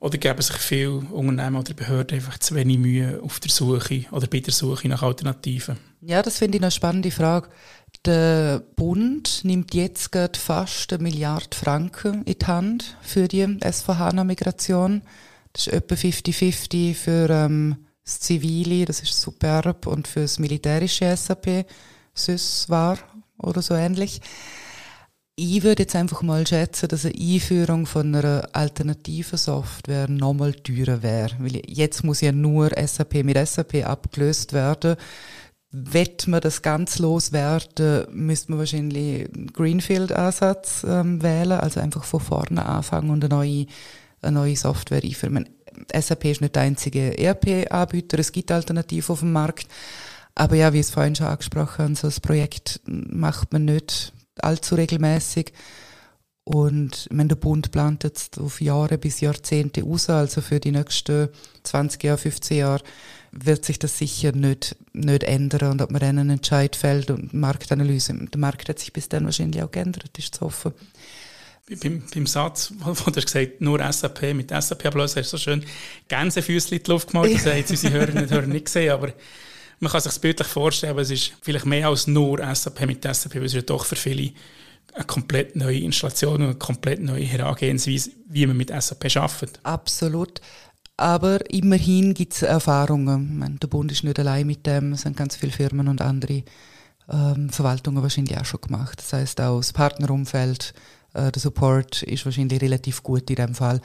Oder 0.00 0.18
geben 0.18 0.42
sich 0.42 0.56
viele 0.56 0.96
Unternehmen 0.96 1.56
oder 1.56 1.72
Behörden 1.72 2.18
einfach 2.18 2.36
zu 2.38 2.54
wenig 2.54 2.78
Mühe 2.78 3.20
auf 3.22 3.40
der 3.40 3.50
Suche 3.50 4.04
oder 4.10 4.26
bei 4.26 4.40
der 4.40 4.52
Suche 4.52 4.86
nach 4.86 5.02
Alternativen? 5.02 5.78
Ja, 6.02 6.20
das 6.20 6.38
finde 6.38 6.58
ich 6.58 6.62
eine 6.62 6.70
spannende 6.70 7.10
Frage. 7.10 7.48
Der 8.04 8.62
Bund 8.76 9.40
nimmt 9.44 9.72
jetzt 9.72 10.12
gerade 10.12 10.38
fast 10.38 10.92
eine 10.92 11.02
Milliarde 11.02 11.56
Franken 11.56 12.22
in 12.24 12.38
die 12.38 12.46
Hand 12.46 12.98
für 13.00 13.28
die 13.28 13.46
SVH-Migration. 13.46 15.00
Das 15.54 15.68
ist 15.68 15.72
etwa 15.72 15.94
50-50 15.94 16.94
für 16.94 17.30
ähm, 17.30 17.76
das 18.04 18.20
Zivile, 18.20 18.84
das 18.84 19.00
ist 19.00 19.18
superb, 19.18 19.86
und 19.86 20.06
für 20.06 20.20
das 20.20 20.38
militärische 20.38 21.16
SAP, 21.16 21.64
SYS 22.14 22.68
war 22.68 22.98
oder 23.38 23.62
so 23.62 23.74
ähnlich. 23.74 24.20
Ich 25.36 25.64
würde 25.64 25.82
jetzt 25.82 25.96
einfach 25.96 26.22
mal 26.22 26.46
schätzen, 26.46 26.88
dass 26.88 27.04
eine 27.04 27.14
Einführung 27.18 27.86
von 27.86 28.14
einer 28.14 28.48
alternativen 28.52 29.36
Software 29.36 30.08
nochmal 30.08 30.54
teurer 30.54 31.02
wäre. 31.02 31.34
Weil 31.40 31.60
jetzt 31.66 32.04
muss 32.04 32.20
ja 32.20 32.30
nur 32.30 32.70
SAP 32.70 33.24
mit 33.24 33.36
SAP 33.36 33.84
abgelöst 33.84 34.52
werden. 34.52 34.94
Wett 35.72 36.28
man 36.28 36.40
das 36.40 36.62
ganz 36.62 37.00
loswerden, 37.00 38.06
müsste 38.12 38.52
man 38.52 38.60
wahrscheinlich 38.60 39.28
einen 39.34 39.48
Greenfield-Ansatz 39.48 40.86
ähm, 40.88 41.20
wählen, 41.20 41.58
also 41.58 41.80
einfach 41.80 42.04
von 42.04 42.20
vorne 42.20 42.64
anfangen 42.64 43.10
und 43.10 43.24
eine 43.24 43.34
neue, 43.34 43.66
eine 44.22 44.38
neue 44.38 44.54
Software 44.54 45.02
einführen. 45.02 45.48
SAP 45.92 46.26
ist 46.26 46.42
nicht 46.42 46.54
der 46.54 46.62
einzige 46.62 47.18
ERP-Anbieter, 47.18 48.20
es 48.20 48.30
gibt 48.30 48.52
Alternativen 48.52 49.12
auf 49.12 49.18
dem 49.18 49.32
Markt. 49.32 49.66
Aber 50.34 50.56
ja, 50.56 50.72
wie 50.72 50.80
es 50.80 50.90
vorhin 50.90 51.14
schon 51.14 51.26
angesprochen 51.26 51.84
haben, 51.84 51.94
so 51.94 52.08
ein 52.08 52.14
Projekt 52.22 52.80
macht 52.86 53.52
man 53.52 53.64
nicht 53.64 54.12
allzu 54.40 54.74
regelmäßig. 54.74 55.52
Und 56.44 57.08
wenn 57.10 57.28
der 57.28 57.36
Bund 57.36 57.70
plant 57.70 58.04
jetzt 58.04 58.38
auf 58.38 58.60
Jahre 58.60 58.98
bis 58.98 59.20
Jahrzehnte 59.20 59.84
aus, 59.84 60.10
also 60.10 60.42
für 60.42 60.60
die 60.60 60.72
nächsten 60.72 61.30
20 61.62 62.02
Jahre, 62.04 62.18
15 62.18 62.58
Jahre, 62.58 62.84
wird 63.32 63.64
sich 63.64 63.78
das 63.78 63.96
sicher 63.96 64.32
nicht, 64.32 64.76
nicht 64.92 65.22
ändern. 65.22 65.72
Und 65.72 65.82
ob 65.82 65.90
man 65.90 66.00
dann 66.00 66.18
einen 66.18 66.30
Entscheid 66.30 66.76
fällt 66.76 67.10
und 67.10 67.32
Marktanalyse, 67.32 68.12
der 68.14 68.38
Markt 68.38 68.68
hat 68.68 68.78
sich 68.78 68.92
bis 68.92 69.08
dann 69.08 69.24
wahrscheinlich 69.24 69.62
auch 69.62 69.70
geändert, 69.70 70.18
ist 70.18 70.34
zu 70.34 70.42
hoffen. 70.42 70.74
Beim, 71.80 72.02
beim 72.14 72.26
Satz, 72.26 72.74
wo, 72.78 72.90
wo 72.90 73.10
du 73.10 73.16
hast 73.16 73.26
gesagt 73.26 73.62
nur 73.62 73.80
SAP 73.90 74.34
mit 74.34 74.50
SAP 74.50 74.84
ablösen, 74.84 75.22
hast 75.22 75.32
du 75.32 75.38
so 75.38 75.42
schön 75.42 75.64
Gänsefüßchen 76.08 76.76
in 76.76 76.82
die 76.82 76.90
Luft 76.90 77.10
gemacht. 77.10 77.30
Das 77.32 77.46
haben 77.46 77.56
jetzt 77.56 77.70
unsere 77.70 77.94
Hörerinnen 77.94 78.24
und 78.24 78.30
Hörer 78.30 78.46
nicht 78.46 78.66
gesehen, 78.66 78.92
aber 78.92 79.14
man 79.80 79.90
kann 79.90 80.00
sich 80.00 80.12
das 80.12 80.18
bildlich 80.18 80.48
vorstellen, 80.48 80.98
es 80.98 81.10
ist 81.10 81.32
vielleicht 81.42 81.66
mehr 81.66 81.88
als 81.88 82.06
nur 82.06 82.38
SAP 82.54 82.86
mit 82.86 83.02
SAP, 83.02 83.36
weil 83.36 83.44
es 83.44 83.54
ja 83.54 83.62
doch 83.62 83.84
für 83.84 83.96
viele 83.96 84.32
eine 84.94 85.04
komplett 85.04 85.56
neue 85.56 85.80
Installation 85.80 86.36
und 86.36 86.42
eine 86.42 86.54
komplett 86.54 87.00
neue 87.00 87.24
Herangehensweise, 87.24 88.10
wie 88.28 88.46
man 88.46 88.56
mit 88.56 88.70
SAP 88.70 89.16
arbeitet. 89.16 89.58
Absolut. 89.62 90.40
Aber 90.96 91.50
immerhin 91.50 92.14
gibt 92.14 92.34
es 92.34 92.42
Erfahrungen. 92.42 93.38
Meine, 93.38 93.56
der 93.56 93.66
Bund 93.66 93.90
ist 93.90 94.04
nicht 94.04 94.18
allein 94.18 94.46
mit 94.46 94.66
dem, 94.66 94.92
es 94.92 95.02
sind 95.02 95.16
ganz 95.16 95.34
viele 95.34 95.50
Firmen 95.50 95.88
und 95.88 96.00
andere 96.00 96.44
ähm, 97.10 97.50
Verwaltungen 97.50 98.02
wahrscheinlich 98.02 98.38
auch 98.38 98.44
schon 98.44 98.60
gemacht. 98.60 98.98
Das 98.98 99.12
heißt 99.12 99.40
auch 99.40 99.58
das 99.58 99.72
Partnerumfeld, 99.72 100.72
äh, 101.14 101.32
der 101.32 101.40
Support 101.40 102.04
ist 102.04 102.24
wahrscheinlich 102.24 102.62
relativ 102.62 103.02
gut 103.02 103.28
in 103.30 103.36
dem 103.36 103.54
Fall. 103.54 103.80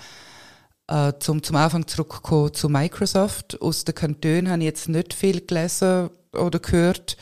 Äh, 0.90 1.14
zum, 1.20 1.44
zum 1.44 1.56
Anfang 1.56 1.86
zurückkommen 1.86 2.52
zu 2.52 2.68
Microsoft. 2.68 3.62
Aus 3.62 3.86
den 3.86 3.94
Kantonen 3.94 4.50
habe 4.50 4.62
ich 4.62 4.66
jetzt 4.66 4.90
nicht 4.90 5.14
viel 5.14 5.42
gelesen 5.46 6.10
oder 6.34 6.58
gehört, 6.58 7.16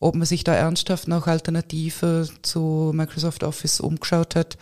ob 0.00 0.16
man 0.16 0.26
sich 0.26 0.42
da 0.42 0.54
ernsthaft 0.54 1.06
nach 1.06 1.28
Alternativen 1.28 2.28
zu 2.42 2.90
Microsoft 2.92 3.44
Office 3.44 3.78
umgeschaut 3.78 4.34
hat. 4.34 4.58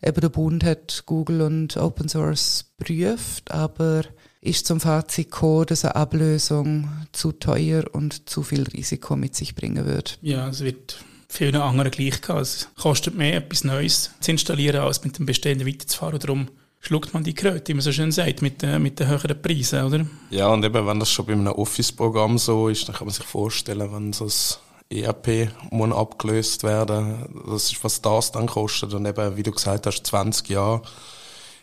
Eben 0.00 0.20
der 0.20 0.28
Bund 0.28 0.62
hat 0.62 1.02
Google 1.06 1.40
und 1.40 1.76
Open 1.76 2.08
Source 2.08 2.66
prüft, 2.78 3.50
aber 3.50 4.02
ist 4.40 4.68
zum 4.68 4.78
Fazit 4.78 5.32
gekommen, 5.32 5.66
dass 5.66 5.84
eine 5.84 5.96
Ablösung 5.96 6.88
zu 7.10 7.32
teuer 7.32 7.82
und 7.92 8.28
zu 8.28 8.44
viel 8.44 8.62
Risiko 8.62 9.16
mit 9.16 9.34
sich 9.34 9.56
bringen 9.56 9.84
wird. 9.84 10.18
Ja, 10.22 10.48
es 10.48 10.60
wird 10.60 11.02
vielen 11.28 11.56
anderen 11.56 11.90
gleich 11.90 12.22
gehen. 12.22 12.36
Es 12.36 12.68
kostet 12.76 13.16
mehr, 13.16 13.38
etwas 13.38 13.64
Neues 13.64 14.12
zu 14.20 14.30
installieren, 14.30 14.82
als 14.82 15.02
mit 15.02 15.18
dem 15.18 15.26
Bestehenden 15.26 15.66
weiterzufahren. 15.66 16.20
Darum 16.20 16.48
schluckt 16.86 17.12
man 17.14 17.24
die 17.24 17.34
Kröte, 17.34 17.68
wie 17.68 17.74
man 17.74 17.82
so 17.82 17.90
schön 17.90 18.12
sagt, 18.12 18.42
mit, 18.42 18.62
äh, 18.62 18.78
mit 18.78 19.00
den 19.00 19.08
höheren 19.08 19.42
Preisen, 19.42 19.84
oder? 19.84 20.06
Ja, 20.30 20.48
und 20.48 20.64
eben, 20.64 20.86
wenn 20.86 21.00
das 21.00 21.10
schon 21.10 21.26
bei 21.26 21.32
einem 21.32 21.48
Office-Programm 21.48 22.38
so 22.38 22.68
ist, 22.68 22.88
dann 22.88 22.94
kann 22.94 23.08
man 23.08 23.14
sich 23.14 23.24
vorstellen, 23.24 23.92
wenn 23.92 24.12
so 24.12 24.26
ein 24.26 24.96
ERP 24.96 25.50
muss 25.70 25.92
abgelöst 25.92 26.62
werden, 26.62 27.26
das 27.50 27.72
ist, 27.72 27.82
was 27.82 28.00
das 28.00 28.30
dann 28.30 28.46
kostet. 28.46 28.94
Und 28.94 29.04
eben, 29.04 29.36
wie 29.36 29.42
du 29.42 29.50
gesagt 29.50 29.86
hast, 29.86 30.06
20 30.06 30.48
Jahre 30.48 30.82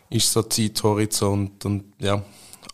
ist 0.10 0.30
so 0.30 0.44
Zeithorizont. 0.44 1.64
Und 1.64 1.86
ja, 2.00 2.22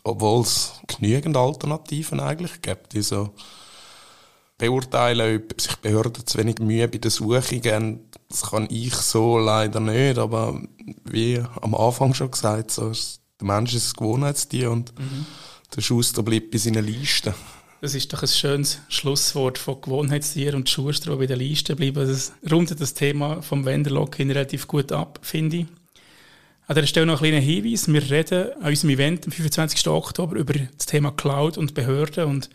obwohl 0.02 0.42
es 0.42 0.72
genügend 0.88 1.36
Alternativen 1.36 2.18
eigentlich 2.18 2.60
gibt, 2.62 2.94
die 2.94 3.02
so 3.02 3.30
beurteilen, 4.60 5.42
ob 5.42 5.60
sich 5.60 5.74
Behörden 5.76 6.26
zu 6.26 6.38
wenig 6.38 6.58
Mühe 6.58 6.86
bei 6.86 6.98
der 6.98 7.10
Suche 7.10 7.58
geben, 7.58 8.00
das 8.28 8.42
kann 8.50 8.68
ich 8.70 8.94
so 8.94 9.38
leider 9.38 9.80
nicht, 9.80 10.18
aber 10.18 10.60
wie 11.04 11.42
am 11.62 11.74
Anfang 11.74 12.14
schon 12.14 12.30
gesagt, 12.30 12.70
so 12.70 12.92
der 12.92 13.46
Mensch 13.46 13.74
ist 13.74 13.94
ein 13.94 13.98
Gewohnheitstier 13.98 14.70
und 14.70 14.96
mhm. 14.98 15.26
der 15.74 15.80
Schuster 15.80 16.22
bleibt 16.22 16.50
bei 16.50 16.58
seinen 16.58 16.84
Listen. 16.84 17.34
Das 17.80 17.94
ist 17.94 18.12
doch 18.12 18.22
ein 18.22 18.28
schönes 18.28 18.78
Schlusswort 18.88 19.56
von 19.56 19.80
Gewohnheitstier 19.80 20.54
und 20.54 20.68
Schuster, 20.68 21.12
die 21.12 21.16
bei 21.16 21.26
der 21.26 21.38
Liste 21.38 21.74
bleiben. 21.74 22.06
Das 22.06 22.32
rundet 22.50 22.80
das 22.80 22.92
Thema 22.92 23.40
vom 23.40 23.64
Wenderlock-In 23.64 24.30
relativ 24.30 24.68
gut 24.68 24.92
ab, 24.92 25.18
finde 25.22 25.56
ich. 25.56 25.66
An 26.66 26.76
dieser 26.76 26.86
Stelle 26.86 27.06
noch 27.06 27.22
ein 27.22 27.30
kleiner 27.30 27.40
Hinweis. 27.40 27.88
Wir 27.88 28.10
reden 28.10 28.52
an 28.60 28.68
unserem 28.68 28.90
Event 28.90 29.24
am 29.24 29.32
25. 29.32 29.88
Oktober 29.88 30.36
über 30.36 30.52
das 30.52 30.86
Thema 30.86 31.10
Cloud 31.10 31.56
und 31.56 31.72
Behörden 31.72 32.26
und 32.26 32.50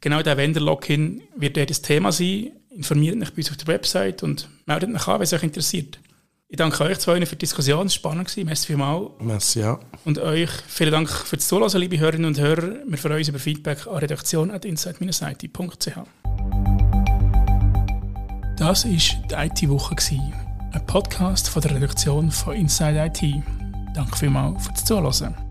genau 0.00 0.22
der 0.22 0.36
Vendor-Login 0.36 1.22
wird 1.36 1.56
dort 1.56 1.70
das 1.70 1.82
Thema 1.82 2.12
sein. 2.12 2.52
Informiert 2.70 3.16
mich 3.16 3.30
bei 3.30 3.38
uns 3.38 3.50
auf 3.50 3.56
der 3.56 3.68
Website 3.68 4.22
und 4.22 4.48
meldet 4.66 4.90
mich 4.90 5.06
an, 5.06 5.14
wenn 5.14 5.22
es 5.22 5.32
euch 5.32 5.42
interessiert. 5.42 5.98
Ich 6.48 6.56
danke 6.56 6.84
euch 6.84 6.98
zwei 7.00 7.26
für 7.26 7.34
die 7.34 7.40
Diskussion, 7.40 7.86
es 7.86 8.04
war 8.04 8.12
spannend. 8.12 8.36
Merci 8.44 8.66
vielmals. 8.68 9.10
Merci, 9.18 9.60
ja. 9.60 9.80
Und 10.04 10.18
euch 10.18 10.50
vielen 10.68 10.92
Dank 10.92 11.10
für 11.10 11.36
das 11.36 11.48
Zuhören, 11.48 11.80
liebe 11.80 11.98
Hörerinnen 11.98 12.26
und 12.26 12.38
Hörer. 12.38 12.76
Wir 12.86 12.98
freuen 12.98 13.16
uns 13.16 13.28
über 13.28 13.40
Feedback 13.40 13.86
an 13.88 13.96
redaktion.inside-it.ch. 13.96 15.98
Das 18.56 18.84
war 18.84 18.90
die 18.90 19.64
IT-Woche, 19.64 19.96
ein 20.72 20.86
Podcast 20.86 21.48
von 21.48 21.62
der 21.62 21.74
Redaktion 21.74 22.30
von 22.30 22.54
Inside 22.54 23.06
IT. 23.06 23.42
Danke 23.94 24.16
vielmals 24.16 24.66
fürs 24.66 24.84
Zuhören. 24.84 25.45